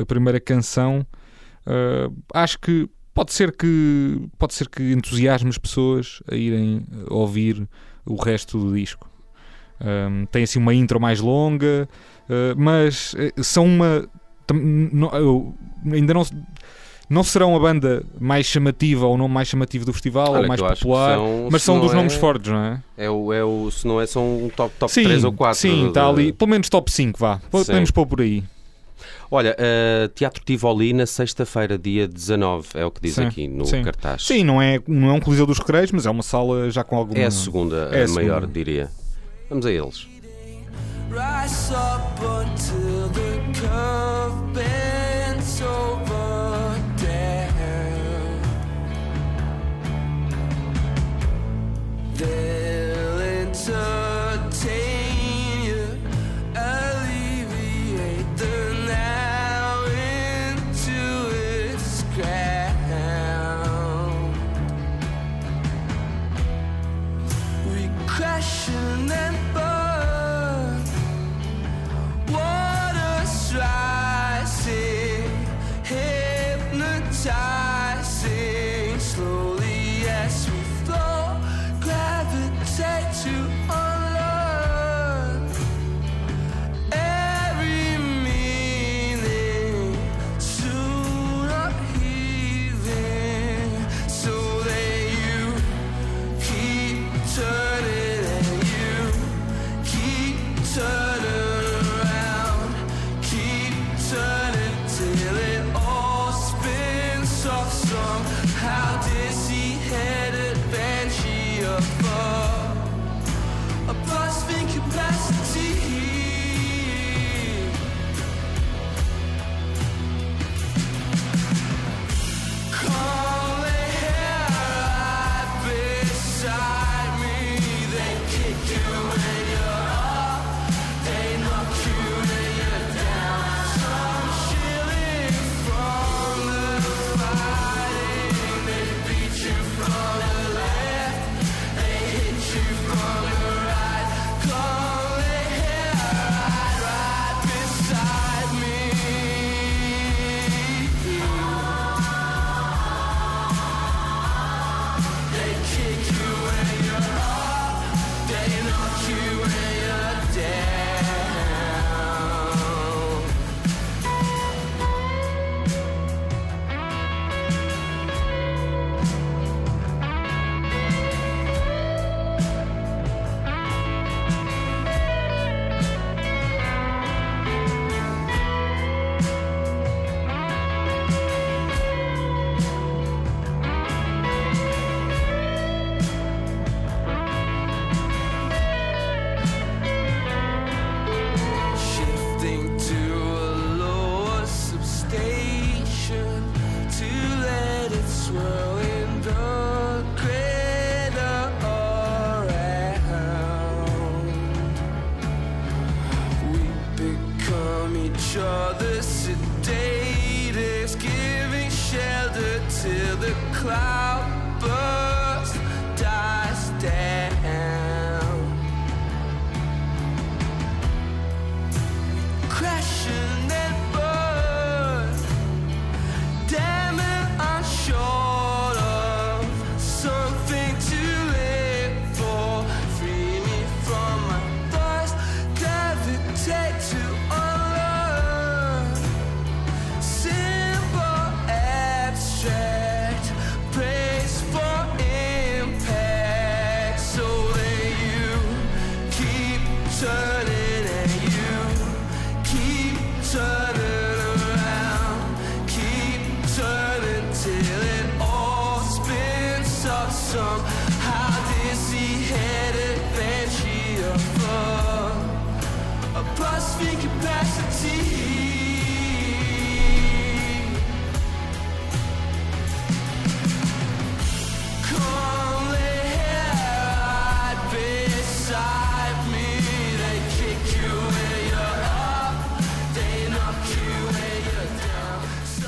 a 0.00 0.04
primeira 0.04 0.40
canção, 0.40 1.06
acho 2.34 2.58
que 2.58 2.88
pode 3.14 3.32
ser 3.32 3.56
que 3.56 4.20
pode 4.38 4.54
ser 4.54 4.68
que 4.68 4.92
entusiasme 4.92 5.48
as 5.48 5.58
pessoas 5.58 6.22
a 6.30 6.34
irem 6.34 6.84
ouvir 7.08 7.68
o 8.04 8.16
resto 8.16 8.58
do 8.58 8.74
disco. 8.74 9.08
Um, 9.80 10.26
tem 10.26 10.44
assim 10.44 10.58
uma 10.58 10.74
intro 10.74 10.98
mais 11.00 11.20
longa, 11.20 11.88
uh, 12.28 12.54
mas 12.56 13.14
eh, 13.18 13.32
são 13.42 13.64
uma. 13.64 14.08
Não, 14.52 15.54
ainda 15.92 16.14
não. 16.14 16.26
Não 17.08 17.22
serão 17.22 17.54
a 17.54 17.60
banda 17.60 18.02
mais 18.18 18.46
chamativa 18.46 19.06
ou 19.06 19.16
não 19.16 19.28
mais 19.28 19.46
chamativa 19.46 19.84
do 19.84 19.92
festival 19.92 20.32
Olha, 20.32 20.42
ou 20.42 20.48
mais 20.48 20.60
popular, 20.60 21.14
são, 21.14 21.48
mas 21.52 21.62
são 21.62 21.78
dos 21.78 21.92
é, 21.92 21.94
nomes 21.94 22.14
fortes, 22.14 22.50
não 22.50 22.58
é? 22.58 22.82
É 22.96 23.08
o, 23.08 23.32
é 23.32 23.44
o, 23.44 23.70
se 23.70 23.86
não 23.86 24.00
é, 24.00 24.06
são 24.06 24.44
um 24.44 24.48
top, 24.48 24.74
top 24.76 24.92
sim, 24.92 25.04
3 25.04 25.22
ou 25.22 25.32
4. 25.32 25.56
Sim, 25.56 25.86
está 25.86 26.08
ali, 26.08 26.32
pelo 26.32 26.50
menos 26.50 26.68
top 26.68 26.90
5, 26.90 27.16
vá. 27.16 27.40
Podemos 27.48 27.92
pôr 27.92 28.06
por 28.06 28.20
aí. 28.22 28.42
Olha, 29.30 29.56
uh, 29.56 30.08
Teatro 30.08 30.42
Tivoli 30.44 30.92
na 30.92 31.06
sexta-feira, 31.06 31.78
dia 31.78 32.08
19, 32.08 32.68
é 32.74 32.84
o 32.84 32.90
que 32.90 33.00
diz 33.00 33.14
sim, 33.14 33.24
aqui 33.24 33.46
no 33.46 33.66
sim. 33.66 33.82
cartaz. 33.82 34.26
Sim, 34.26 34.42
não 34.42 34.60
é, 34.60 34.80
não 34.86 35.10
é 35.10 35.12
um 35.12 35.20
Coliseu 35.20 35.46
dos 35.46 35.58
Recreios, 35.58 35.92
mas 35.92 36.06
é 36.06 36.10
uma 36.10 36.24
sala 36.24 36.70
já 36.70 36.82
com 36.82 36.96
alguma... 36.96 37.20
É 37.20 37.26
a 37.26 37.30
segunda, 37.30 37.88
é 37.92 38.02
a, 38.02 38.04
a 38.04 38.08
maior, 38.08 38.40
segunda. 38.40 38.46
diria. 38.46 38.90
Vamos 39.48 39.66
a 39.66 39.70
eles. 39.70 40.08
Rise 41.08 41.72
up 41.72 42.18
until 42.20 43.08
the 43.10 43.40
curve 43.54 44.52
bends 44.52 45.62
over 45.62 46.05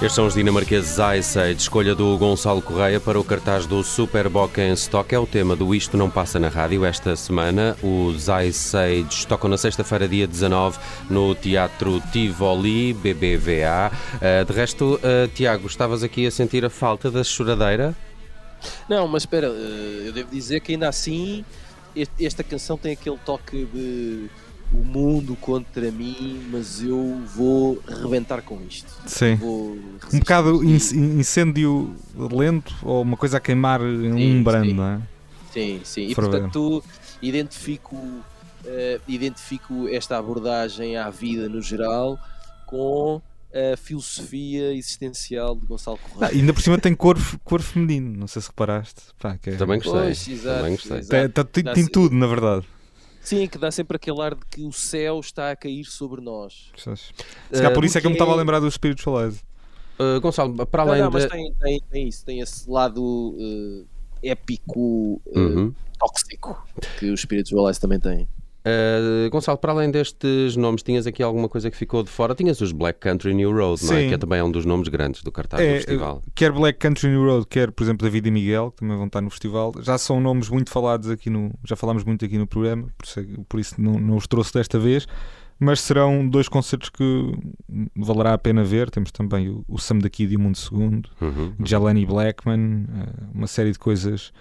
Estes 0.09 0.17
são 0.17 0.27
os 0.27 0.33
dinamarqueses 0.33 0.97
Ice 1.19 1.39
Age, 1.39 1.61
escolha 1.61 1.95
do 1.95 2.17
Gonçalo 2.17 2.63
Correia 2.63 2.99
para 2.99 3.21
o 3.21 3.23
cartaz 3.23 3.67
do 3.67 3.85
Super 3.85 4.25
em 4.57 4.73
Stock. 4.73 5.15
É 5.15 5.19
o 5.19 5.27
tema 5.27 5.55
do 5.55 5.75
Isto 5.75 5.99
Não 5.99 6.09
Passa 6.09 6.41
na 6.41 6.49
Rádio 6.49 6.83
esta 6.83 7.15
semana. 7.15 7.77
Os 7.83 8.27
Ice 8.47 8.75
Age 8.75 9.27
tocam 9.27 9.51
na 9.51 9.59
sexta-feira, 9.59 10.09
dia 10.09 10.27
19, 10.27 10.79
no 11.11 11.35
Teatro 11.35 12.03
Tivoli, 12.11 12.95
BBVA. 12.95 13.93
Uh, 14.15 14.47
de 14.47 14.53
resto, 14.55 14.95
uh, 14.95 15.29
Tiago, 15.35 15.67
estavas 15.67 16.03
aqui 16.03 16.27
a 16.27 16.31
sentir 16.31 16.65
a 16.65 16.71
falta 16.71 17.11
da 17.11 17.23
choradeira? 17.23 17.95
Não, 18.89 19.07
mas 19.07 19.25
espera, 19.25 19.51
uh, 19.51 20.07
eu 20.07 20.13
devo 20.15 20.31
dizer 20.31 20.61
que 20.61 20.73
ainda 20.73 20.89
assim 20.89 21.45
esta 22.19 22.43
canção 22.43 22.79
tem 22.79 22.93
aquele 22.93 23.19
toque 23.27 23.67
de 23.67 24.31
o 24.73 24.79
mundo 24.79 25.37
contra 25.37 25.91
mim, 25.91 26.47
mas 26.51 26.83
eu 26.83 27.21
vou 27.35 27.83
rebentar 27.87 28.43
com 28.43 28.61
isto. 28.69 28.93
Sim. 29.07 29.39
um 29.43 30.19
bocado 30.19 30.62
incêndio 30.64 31.95
lento 32.14 32.75
ou 32.83 33.03
uma 33.03 33.16
coisa 33.16 33.39
a 33.39 33.41
queimar 33.41 33.81
em 33.81 34.39
um 34.39 34.43
brando, 34.43 34.75
não 34.75 34.85
é? 34.85 35.01
Sim, 35.53 35.81
sim. 35.85 36.09
E 36.09 36.14
portanto 36.14 36.85
identifico, 37.23 37.97
uh, 37.97 39.01
identifico 39.09 39.89
esta 39.89 40.19
abordagem 40.19 40.97
à 40.97 41.11
vida 41.11 41.49
no 41.49 41.61
geral 41.62 42.19
com 42.66 43.23
a 43.53 43.77
filosofia 43.77 44.75
existencial 44.75 45.57
de 45.57 45.66
Gonçalo 45.66 45.99
Correia. 45.99 46.31
Ah, 46.33 46.37
ainda 46.37 46.53
por 46.53 46.61
cima 46.61 46.79
tem 46.79 46.95
cor, 46.95 47.19
cor 47.43 47.62
feminino, 47.62 48.14
não 48.19 48.27
sei 48.27 48.43
se 48.43 48.49
reparaste. 48.49 49.01
Pá, 49.19 49.39
é... 49.47 49.53
Também 49.53 49.79
gostei. 49.79 50.01
Pois, 50.01 50.29
exato, 50.29 50.57
Também 50.59 50.73
gostei. 50.73 50.99
Exato. 50.99 51.45
Tem, 51.45 51.62
tem, 51.64 51.75
tem 51.75 51.87
tudo, 51.87 52.14
na 52.14 52.27
verdade. 52.27 52.66
Sim, 53.29 53.47
que 53.47 53.59
dá 53.59 53.70
sempre 53.70 53.97
aquele 53.97 54.22
ar 54.22 54.35
de 54.35 54.41
que 54.47 54.62
o 54.62 54.72
céu 54.72 55.20
está 55.20 55.51
a 55.51 55.57
cair 55.57 55.85
sobre 55.85 56.22
nós. 56.22 56.72
Se 56.74 57.12
calhar 57.53 57.74
por 57.74 57.85
isso 57.85 57.99
é 57.99 58.01
que 58.01 58.07
eu 58.07 58.11
me 58.11 58.14
estava 58.14 58.33
a 58.33 58.35
lembrar 58.35 58.59
do 58.59 58.70
Spiritualize. 58.70 59.43
Uh, 60.01 60.18
Gonçalo, 60.18 60.66
para 60.66 60.83
além 60.83 61.03
não, 61.03 61.11
não, 61.11 61.12
mas 61.12 61.26
tem, 61.26 61.53
tem, 61.61 61.83
tem, 61.91 62.09
isso, 62.09 62.24
tem 62.24 62.41
esse 62.41 62.70
lado 62.70 63.03
uh, 63.03 63.87
épico, 64.22 65.20
uh, 65.26 65.39
uhum. 65.39 65.74
tóxico 65.99 66.66
que 66.99 67.11
os 67.11 67.20
Spiritualize 67.20 67.79
também 67.79 68.01
têm. 68.01 68.26
Uh, 68.67 69.31
Gonçalo, 69.31 69.57
para 69.57 69.73
além 69.73 69.91
destes 69.91 70.57
nomes, 70.57 70.83
tinhas 70.83 71.07
aqui 71.07 71.23
alguma 71.23 71.49
coisa 71.49 71.71
que 71.71 71.77
ficou 71.77 72.03
de 72.03 72.11
fora? 72.11 72.35
Tinhas 72.35 72.61
os 72.61 72.73
Black 72.73 72.99
Country 72.99 73.33
New 73.33 73.53
Road, 73.53 73.85
não 73.85 73.95
é? 73.95 74.09
que 74.09 74.15
é 74.15 74.19
também 74.19 74.43
um 74.43 74.51
dos 74.51 74.65
nomes 74.65 74.89
grandes 74.89 75.23
do 75.23 75.31
cartaz 75.31 75.63
é, 75.63 75.67
do 75.67 75.77
festival. 75.77 76.23
Quer 76.35 76.53
Black 76.53 76.79
Country 76.79 77.09
New 77.09 77.25
Road, 77.25 77.47
quer, 77.49 77.71
por 77.71 77.85
exemplo, 77.85 78.05
David 78.05 78.29
e 78.29 78.31
Miguel, 78.31 78.73
que 78.73 78.79
também 78.79 78.97
vão 78.97 79.07
estar 79.07 79.21
no 79.21 79.31
festival, 79.31 79.73
já 79.81 79.97
são 79.97 80.21
nomes 80.21 80.49
muito 80.49 80.71
falados 80.71 81.09
aqui 81.09 81.31
no. 81.31 81.51
Já 81.65 81.77
falámos 81.77 82.05
muito 82.05 82.25
aqui 82.25 82.37
no 82.37 82.47
programa, 82.47 82.89
por 82.99 83.07
isso, 83.07 83.45
por 83.49 83.61
isso 83.61 83.81
não, 83.81 83.93
não 83.95 84.17
os 84.17 84.27
trouxe 84.27 84.53
desta 84.53 84.79
vez. 84.79 85.07
Mas 85.61 85.81
serão 85.81 86.29
dois 86.29 86.49
concertos 86.49 86.89
que 86.89 87.33
valerá 87.97 88.35
a 88.35 88.39
pena 88.39 88.63
ver. 88.63 88.91
Temos 88.91 89.11
também 89.11 89.49
o, 89.49 89.65
o 89.67 89.77
Sam 89.77 89.99
da 89.99 90.09
Kid 90.09 90.33
e 90.33 90.37
o 90.37 90.41
Mundo 90.41 90.57
Segundo, 90.57 91.11
uhum, 91.21 91.29
uhum. 91.59 91.67
Jelani 91.67 92.07
Blackman, 92.07 92.87
eh, 92.89 93.25
uma 93.35 93.49
série 93.49 93.73
de 93.73 93.79
coisas 93.79 94.33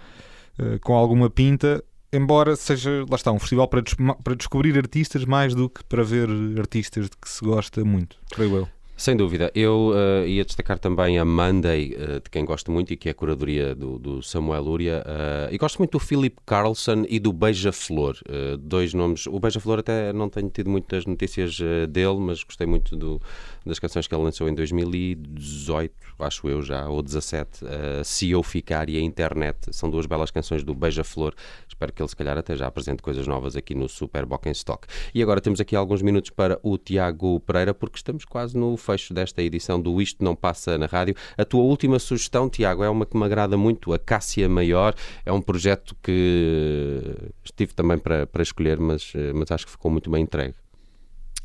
uh, 0.60 0.78
com 0.80 0.94
alguma 0.94 1.28
pinta 1.28 1.82
embora 2.12 2.56
seja, 2.56 3.04
lá 3.08 3.16
está, 3.16 3.32
um 3.32 3.38
festival 3.38 3.68
para, 3.68 3.82
des 3.82 3.94
para 4.22 4.34
descobrir 4.34 4.76
artistas 4.76 5.24
mais 5.24 5.54
do 5.54 5.68
que 5.68 5.84
para 5.84 6.02
ver 6.02 6.28
artistas 6.58 7.04
de 7.04 7.16
que 7.16 7.28
se 7.28 7.44
gosta 7.44 7.84
muito, 7.84 8.16
creio 8.30 8.56
eu. 8.56 8.68
Sem 8.98 9.16
dúvida. 9.16 9.48
Eu 9.54 9.92
uh, 9.92 10.26
ia 10.26 10.44
destacar 10.44 10.76
também 10.76 11.20
a 11.20 11.24
Monday, 11.24 11.94
uh, 11.94 12.20
de 12.20 12.28
quem 12.28 12.44
gosto 12.44 12.72
muito 12.72 12.92
e 12.92 12.96
que 12.96 13.08
é 13.08 13.12
a 13.12 13.14
curadoria 13.14 13.72
do, 13.72 13.96
do 13.96 14.20
Samuel 14.24 14.60
Luria. 14.60 15.04
Uh, 15.06 15.54
e 15.54 15.56
gosto 15.56 15.78
muito 15.78 15.92
do 15.92 16.00
Philip 16.00 16.36
Carlson 16.44 17.04
e 17.08 17.20
do 17.20 17.32
Beija-Flor. 17.32 18.16
dois 18.58 18.92
nomes. 18.94 19.28
O 19.28 19.38
Beija-Flor 19.38 19.78
até 19.78 20.12
não 20.12 20.28
tenho 20.28 20.50
tido 20.50 20.68
muitas 20.68 21.06
notícias 21.06 21.60
dele, 21.88 22.18
mas 22.18 22.42
gostei 22.42 22.66
muito 22.66 22.96
do, 22.96 23.22
das 23.68 23.78
canções 23.78 24.06
que 24.06 24.14
ele 24.14 24.22
lançou 24.22 24.48
em 24.48 24.54
2018, 24.54 25.94
acho 26.20 26.48
eu 26.48 26.62
já, 26.62 26.88
ou 26.88 27.02
17. 27.02 27.60
Se 28.04 28.30
Eu 28.30 28.42
Ficar 28.42 28.88
e 28.88 28.96
a 28.96 29.00
Internet. 29.00 29.58
São 29.70 29.90
duas 29.90 30.06
belas 30.06 30.30
canções 30.30 30.64
do 30.64 30.74
Beija-Flor. 30.74 31.34
Espero 31.68 31.92
que 31.92 32.02
ele, 32.02 32.08
se 32.08 32.16
calhar, 32.16 32.36
até 32.36 32.56
já 32.56 32.66
apresente 32.66 33.02
coisas 33.02 33.26
novas 33.26 33.54
aqui 33.54 33.74
no 33.74 33.88
Super 33.88 34.26
Bock 34.26 34.48
Stock. 34.50 34.86
E 35.14 35.22
agora 35.22 35.40
temos 35.40 35.60
aqui 35.60 35.76
alguns 35.76 36.02
minutos 36.02 36.30
para 36.30 36.58
o 36.62 36.76
Tiago 36.76 37.38
Pereira, 37.40 37.72
porque 37.74 37.96
estamos 37.96 38.24
quase 38.24 38.56
no 38.56 38.76
fecho 38.76 39.12
desta 39.14 39.42
edição 39.42 39.80
do 39.80 40.00
Isto 40.00 40.24
Não 40.24 40.34
Passa 40.34 40.76
na 40.78 40.86
Rádio. 40.86 41.14
A 41.36 41.44
tua 41.44 41.62
última 41.62 41.98
sugestão, 41.98 42.48
Tiago, 42.48 42.82
é 42.82 42.90
uma 42.90 43.06
que 43.06 43.16
me 43.16 43.24
agrada 43.24 43.56
muito, 43.56 43.92
a 43.92 43.98
Cássia 43.98 44.48
Maior. 44.48 44.94
É 45.24 45.32
um 45.32 45.40
projeto 45.40 45.94
que 46.02 47.00
estive 47.44 47.74
também 47.74 47.98
para, 47.98 48.26
para 48.26 48.42
escolher, 48.42 48.78
mas, 48.78 49.12
mas 49.34 49.50
acho 49.50 49.66
que 49.66 49.72
ficou 49.72 49.90
muito 49.90 50.10
bem 50.10 50.22
entregue. 50.22 50.54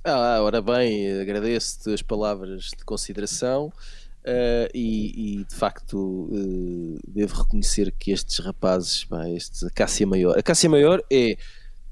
Ah, 0.05 0.41
ora 0.41 0.61
bem, 0.61 1.21
agradeço-te 1.21 1.93
as 1.93 2.01
palavras 2.01 2.71
de 2.77 2.83
consideração 2.83 3.67
uh, 3.67 4.69
e, 4.73 5.39
e, 5.39 5.45
de 5.45 5.55
facto 5.55 6.29
uh, 6.29 6.99
devo 7.07 7.41
reconhecer 7.41 7.89
que 7.91 8.11
estes 8.11 8.39
rapazes, 8.39 9.05
pá, 9.05 9.29
estes, 9.29 9.63
a 9.63 9.69
Cássia 9.69 10.05
Maior, 10.05 10.37
a 10.37 10.43
Cássia 10.43 10.69
Maior 10.69 11.01
é 11.11 11.37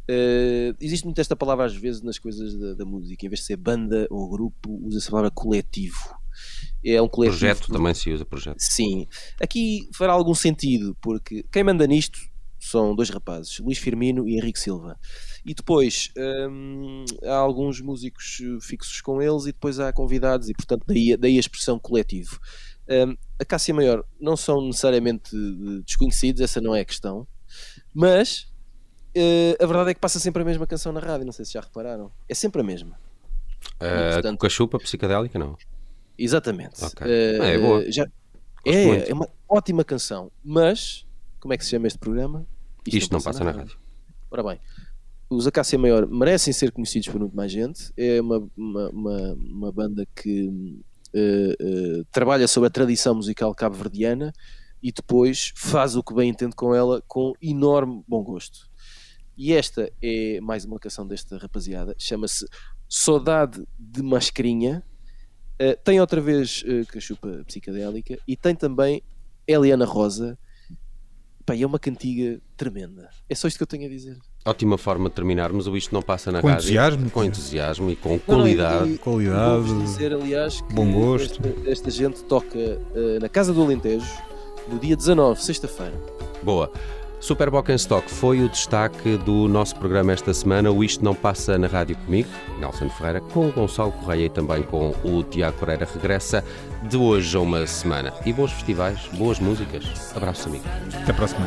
Uh, 0.10 0.76
existe 0.82 1.06
muito 1.06 1.22
esta 1.22 1.38
palavra 1.38 1.64
às 1.64 1.76
vezes 1.76 2.02
nas 2.02 2.20
coisas 2.20 2.58
da, 2.58 2.74
da, 2.74 2.84
música, 2.84 3.26
em 3.26 3.30
vez 3.30 3.42
de 3.42 3.46
ser 3.46 3.56
banda 3.56 4.08
ou 4.10 4.28
grupo, 4.28 4.78
usa-se 4.84 5.08
a 5.08 5.12
palavra 5.12 5.32
coletivo. 5.32 6.14
É 6.84 7.02
um 7.02 7.08
coletivo. 7.08 7.40
Projeto 7.40 7.72
também 7.72 7.94
se 7.94 8.12
usa 8.12 8.26
projeto. 8.26 8.58
Sim. 8.60 9.08
Aqui 9.40 9.88
fará 9.94 10.12
algum 10.12 10.34
sentido, 10.34 10.98
porque 11.00 11.46
quem 11.50 11.64
manda 11.64 11.88
nisto 11.88 12.20
são 12.62 12.96
dois 12.96 13.10
rapazes, 13.10 13.60
Luís 13.60 13.78
Firmino 13.78 14.28
e 14.28 14.38
Henrique 14.38 14.60
Silva. 14.60 14.98
E 15.46 15.54
depois 15.54 16.12
hum, 16.50 17.06
há 17.24 17.36
alguns 17.36 17.82
músicos 17.82 18.42
fixos 18.62 19.02
com 19.02 19.22
eles 19.22 19.44
e 19.44 19.52
depois 19.52 19.80
há 19.80 19.92
convidados, 19.92 20.50
e 20.50 20.54
portanto 20.54 20.84
daí, 20.88 21.18
daí 21.18 21.38
a 21.38 21.40
expressão 21.40 21.80
coletivo. 21.80 22.40
Hum, 22.88 23.16
a 23.40 23.46
Cássia 23.46 23.74
Maior 23.74 24.06
não 24.20 24.38
são 24.38 24.66
necessariamente 24.66 25.36
desconhecidos, 25.86 26.42
essa 26.42 26.62
não 26.62 26.76
é 26.76 26.82
a 26.82 26.86
questão, 26.86 27.28
mas 27.94 28.52
Uh, 29.16 29.62
a 29.62 29.66
verdade 29.66 29.92
é 29.92 29.94
que 29.94 30.00
passa 30.00 30.20
sempre 30.20 30.42
a 30.42 30.46
mesma 30.46 30.66
canção 30.66 30.92
na 30.94 31.02
rádio, 31.02 31.26
não 31.26 31.34
sei 31.34 31.44
se 31.44 31.54
já 31.54 31.62
repararam. 31.62 32.12
É 32.30 32.34
sempre 32.34 32.62
a 32.62 32.64
mesma. 32.64 32.98
Uh, 33.76 34.14
portanto, 34.14 34.40
com 34.40 34.46
a 34.46 34.50
chupa 34.50 34.80
psicadélica, 34.80 35.38
não? 35.38 35.58
Exatamente. 36.18 36.84
Okay. 36.84 37.08
Uh, 37.08 37.44
é, 37.44 37.58
boa. 37.58 37.92
Já... 37.92 38.06
É, 38.66 39.10
é, 39.10 39.14
uma 39.14 39.28
ótima 39.50 39.84
canção, 39.84 40.32
mas 40.44 41.06
como 41.42 41.54
é 41.54 41.58
que 41.58 41.66
se 41.66 41.72
chama 41.72 41.88
este 41.88 42.00
programa? 42.00 42.48
Isto, 42.86 42.98
Isto 42.98 43.12
não, 43.12 43.22
passa, 43.22 43.40
não 43.40 43.46
passa 43.46 43.58
na, 43.58 43.64
rádio. 43.64 43.76
rádio. 43.76 43.92
Ora 44.32 44.44
bem, 44.44 44.60
os 45.30 45.48
Acácia 45.48 45.78
Maior 45.78 46.08
merecem 46.08 46.54
ser 46.54 46.72
conhecidos 46.72 47.10
por 47.10 47.20
muito 47.20 47.36
mais 47.36 47.52
gente. 47.52 47.92
É 47.98 48.22
uma, 48.22 48.48
uma, 48.56 48.90
uma, 48.90 49.34
uma 49.34 49.72
banda 49.72 50.08
que 50.16 50.48
uh, 51.14 52.06
trabalha 52.12 52.48
sobre 52.48 52.68
a 52.68 52.70
tradição 52.70 53.16
musical 53.16 53.54
cabo-verdiana 53.56 54.32
e 54.82 54.92
depois 54.92 55.54
faz 55.56 55.96
o 55.96 56.04
que 56.04 56.14
bem 56.14 56.30
entende 56.30 56.56
com 56.56 56.74
ela 56.74 57.02
com 57.08 57.34
enorme 57.42 58.04
bom 58.08 58.24
gosto. 58.24 58.70
E 59.38 59.54
esta 59.54 59.92
é 60.02 60.40
mais 60.42 60.66
uma 60.66 60.80
canção 60.80 61.08
desta 61.08 61.38
rapaziada, 61.38 61.96
chama-se 61.98 62.46
Saudade 62.88 63.66
de 63.80 64.02
Mascarinha. 64.04 64.84
Uh, 65.62 65.80
tem 65.84 66.02
outra 66.02 66.20
vez 66.20 66.64
uh, 66.64 66.86
cachupa 66.88 67.44
psicadélica 67.48 68.18
e 68.28 68.36
tem 68.36 68.56
também 68.56 69.02
Eliana 69.48 69.86
Rosa. 69.86 70.38
Pá, 71.52 71.56
é 71.58 71.66
uma 71.66 71.78
cantiga 71.78 72.40
tremenda. 72.56 73.10
É 73.30 73.36
só 73.36 73.46
isto 73.46 73.58
que 73.58 73.64
eu 73.64 73.68
tenho 73.68 73.86
a 73.86 73.90
dizer. 73.90 74.18
Ótima 74.46 74.78
forma 74.78 75.10
de 75.10 75.16
terminarmos 75.16 75.68
o 75.68 75.76
Isto 75.76 75.94
Não 75.94 76.02
Passa 76.02 76.32
na 76.32 76.40
com 76.40 76.48
Rádio. 76.48 76.62
Entusiasmo. 76.62 77.10
Com 77.10 77.24
entusiasmo 77.26 77.92
e 77.92 77.96
com 77.98 78.18
qualidade. 78.18 78.86
Não, 78.86 78.96
e, 78.96 78.98
qualidade. 78.98 79.82
dizer, 79.84 80.14
aliás, 80.14 80.62
que 80.62 80.74
bom 80.74 80.90
gosto. 80.92 81.46
Esta, 81.46 81.70
esta 81.70 81.92
gente 81.92 82.24
toca 82.24 82.58
uh, 82.58 83.20
na 83.20 83.28
Casa 83.28 83.54
do 83.54 83.62
Alentejo 83.62 84.08
no 84.70 84.80
dia 84.80 84.96
19, 84.96 85.44
sexta-feira. 85.44 86.00
Boa. 86.42 86.72
Super 87.22 87.50
Stock 87.76 88.10
foi 88.10 88.44
o 88.44 88.50
destaque 88.50 89.16
do 89.16 89.48
nosso 89.48 89.76
programa 89.76 90.12
esta 90.12 90.34
semana. 90.34 90.72
O 90.72 90.84
Isto 90.84 91.06
Não 91.06 91.14
Passa 91.14 91.56
na 91.56 91.68
Rádio 91.68 91.96
comigo, 91.98 92.28
Nelson 92.60 92.90
Ferreira, 92.90 93.22
com 93.22 93.48
o 93.48 93.52
Gonçalo 93.52 93.92
Correia 93.92 94.26
e 94.26 94.30
também 94.30 94.64
com 94.64 94.90
o 95.04 95.24
Tiago 95.24 95.60
Pereira. 95.60 95.88
Regressa 95.94 96.44
de 96.82 96.98
hoje 96.98 97.38
a 97.38 97.40
uma 97.40 97.68
semana. 97.68 98.12
E 98.26 98.34
bons 98.34 98.52
festivais, 98.52 99.00
boas 99.14 99.40
músicas. 99.40 100.12
Abraço, 100.16 100.50
amigo. 100.50 100.66
Até 101.00 101.12
a 101.12 101.14
próxima. 101.14 101.46